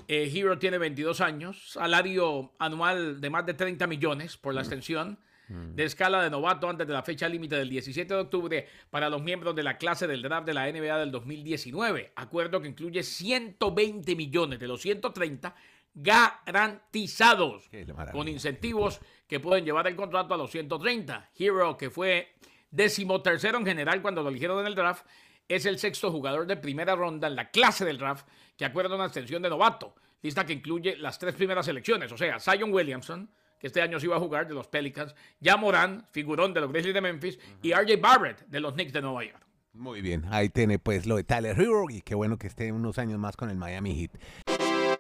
Eh, 0.09 0.31
Hero 0.33 0.59
tiene 0.59 0.79
22 0.79 1.21
años, 1.21 1.73
salario 1.73 2.53
anual 2.59 3.21
de 3.21 3.31
más 3.31 3.47
de 3.47 3.55
30 3.55 3.87
millones 3.87 4.37
por 4.37 4.55
la 4.55 4.61
mm. 4.61 4.65
extensión. 4.65 5.19
Mm. 5.49 5.75
de 5.75 5.85
escala 5.85 6.23
de 6.23 6.31
novato 6.31 6.69
antes 6.69 6.87
de 6.87 6.93
la 6.93 7.03
fecha 7.03 7.29
límite 7.29 7.57
del 7.57 7.69
17 7.69 8.15
de 8.15 8.21
octubre 8.21 8.69
para 8.91 9.11
los 9.11 9.23
miembros 9.23 9.55
de 9.55 9.63
la 9.63 9.77
clase 9.77 10.07
del 10.07 10.23
draft 10.23 10.47
de 10.47 10.55
la 10.55 10.71
NBA 10.71 10.99
del 10.99 11.11
2019. 11.11 12.13
Acuerdo 12.17 12.61
que 12.61 12.69
incluye 12.69 13.03
120 13.03 14.15
millones 14.17 14.61
de 14.61 14.69
los 14.69 14.81
130 14.81 15.55
garantizados 15.95 17.69
con 18.13 18.29
incentivos 18.29 19.01
que 19.27 19.41
pueden 19.41 19.65
llevar 19.65 19.87
el 19.87 19.97
contrato 19.97 20.35
a 20.35 20.39
los 20.39 20.51
130. 20.51 21.31
Hero, 21.39 21.77
que 21.77 21.91
fue 21.91 22.35
decimotercero 22.71 23.59
en 23.59 23.67
general 23.67 24.01
cuando 24.01 24.23
lo 24.23 24.31
eligieron 24.31 24.61
en 24.61 24.67
el 24.67 24.75
draft, 24.75 25.05
es 25.49 25.67
el 25.67 25.79
sexto 25.79 26.11
jugador 26.11 26.47
de 26.47 26.57
primera 26.57 26.95
ronda 26.95 27.29
en 27.29 27.37
la 27.37 27.51
clase 27.51 27.85
del 27.85 27.99
draft 27.99 28.27
que 28.57 28.65
acuerda 28.65 28.95
una 28.95 29.07
extensión 29.07 29.43
de 29.43 29.51
novato, 29.51 29.95
lista 30.23 30.47
que 30.47 30.53
incluye 30.55 30.97
las 30.97 31.19
tres 31.19 31.35
primeras 31.35 31.67
selecciones, 31.67 32.11
o 32.13 32.17
sea, 32.17 32.39
Zion 32.39 32.73
Williamson, 32.73 33.29
que 33.63 33.69
este 33.69 33.81
año 33.81 34.01
se 34.01 34.07
iba 34.07 34.17
a 34.17 34.19
jugar 34.19 34.49
de 34.49 34.55
los 34.55 34.67
Pelicans, 34.67 35.15
ya 35.39 35.57
Morán, 35.57 36.05
figurón 36.11 36.53
de 36.53 36.61
los 36.61 36.73
Grizzlies 36.73 36.95
de 36.95 37.01
Memphis, 37.01 37.39
y 37.63 37.73
RJ 37.73 38.01
Barrett 38.01 38.45
de 38.49 38.59
los 38.59 38.73
Knicks 38.73 38.93
de 38.93 39.01
Nueva 39.01 39.23
York. 39.25 39.47
Muy 39.73 40.03
bien, 40.03 40.25
ahí 40.31 40.49
tiene 40.49 40.81
pues 40.81 41.07
lo 41.07 41.15
de 41.15 41.23
Tyler 41.23 41.59
Hero 41.59 41.85
y 41.89 42.03
qué 42.03 42.17
bueno 42.17 42.39
que 42.39 42.49
esté 42.49 42.73
unos 42.73 42.99
años 42.99 43.21
más 43.21 43.37
con 43.37 43.51
el 43.51 43.57
Miami 43.57 43.95
Heat. 43.95 44.11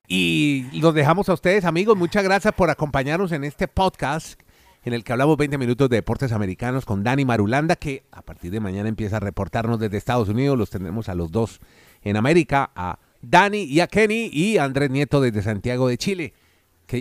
Y 0.06 0.80
los 0.80 0.94
dejamos 0.94 1.28
a 1.28 1.34
ustedes, 1.34 1.64
amigos. 1.64 1.96
Muchas 1.96 2.22
gracias 2.22 2.54
por 2.54 2.70
acompañarnos 2.70 3.32
en 3.32 3.42
este 3.42 3.66
podcast 3.66 4.40
en 4.84 4.92
el 4.92 5.02
que 5.02 5.12
hablamos 5.12 5.36
20 5.36 5.58
minutos 5.58 5.88
de 5.90 5.96
deportes 5.96 6.30
americanos 6.30 6.84
con 6.84 7.02
Dani 7.02 7.24
Marulanda, 7.24 7.74
que 7.74 8.04
a 8.12 8.22
partir 8.22 8.52
de 8.52 8.60
mañana 8.60 8.88
empieza 8.88 9.16
a 9.16 9.20
reportarnos 9.20 9.80
desde 9.80 9.96
Estados 9.96 10.28
Unidos. 10.28 10.56
Los 10.56 10.70
tendremos 10.70 11.08
a 11.08 11.16
los 11.16 11.32
dos 11.32 11.58
en 12.00 12.16
América, 12.16 12.70
a 12.76 13.00
Dani 13.22 13.64
y 13.64 13.80
a 13.80 13.88
Kenny 13.88 14.30
y 14.32 14.58
a 14.58 14.64
Andrés 14.64 14.90
Nieto 14.90 15.20
desde 15.20 15.42
Santiago 15.42 15.88
de 15.88 15.98
Chile 15.98 16.34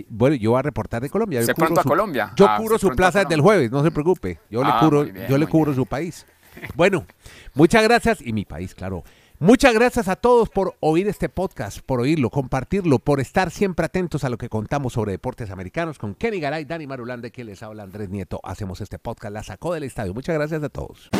bueno, 0.08 0.36
yo 0.36 0.50
voy 0.50 0.58
a 0.58 0.62
reportar 0.62 1.02
de 1.02 1.10
Colombia. 1.10 1.42
¿Se 1.42 1.54
pronto 1.54 1.80
a 1.80 1.84
Colombia? 1.84 2.32
Yo 2.36 2.46
ah, 2.48 2.56
cubro 2.58 2.78
su 2.78 2.90
plaza 2.90 3.20
desde 3.20 3.34
el 3.34 3.40
jueves, 3.40 3.70
no 3.70 3.82
se 3.82 3.90
preocupe. 3.90 4.40
Yo 4.50 4.62
le 4.62 4.70
ah, 4.72 4.78
cubro, 4.80 5.06
yo 5.06 5.38
le 5.38 5.46
cubro 5.46 5.74
su 5.74 5.86
país. 5.86 6.26
Bueno, 6.74 7.06
muchas 7.54 7.82
gracias 7.82 8.20
y 8.20 8.32
mi 8.32 8.44
país, 8.44 8.74
claro. 8.74 9.04
Muchas 9.38 9.74
gracias 9.74 10.06
a 10.06 10.14
todos 10.14 10.50
por 10.50 10.76
oír 10.78 11.08
este 11.08 11.28
podcast, 11.28 11.80
por 11.80 12.00
oírlo, 12.00 12.30
compartirlo, 12.30 13.00
por 13.00 13.18
estar 13.18 13.50
siempre 13.50 13.86
atentos 13.86 14.22
a 14.22 14.28
lo 14.28 14.38
que 14.38 14.48
contamos 14.48 14.92
sobre 14.92 15.10
deportes 15.10 15.50
americanos 15.50 15.98
con 15.98 16.14
Kenny 16.14 16.38
Garay, 16.38 16.64
Dani 16.64 16.86
Marulande, 16.86 17.32
que 17.32 17.42
les 17.42 17.60
habla 17.64 17.82
Andrés 17.82 18.08
Nieto. 18.08 18.38
Hacemos 18.44 18.80
este 18.80 19.00
podcast, 19.00 19.32
la 19.32 19.42
sacó 19.42 19.74
del 19.74 19.82
estadio. 19.82 20.14
Muchas 20.14 20.36
gracias 20.36 20.62
a 20.62 20.68
todos. 20.68 21.10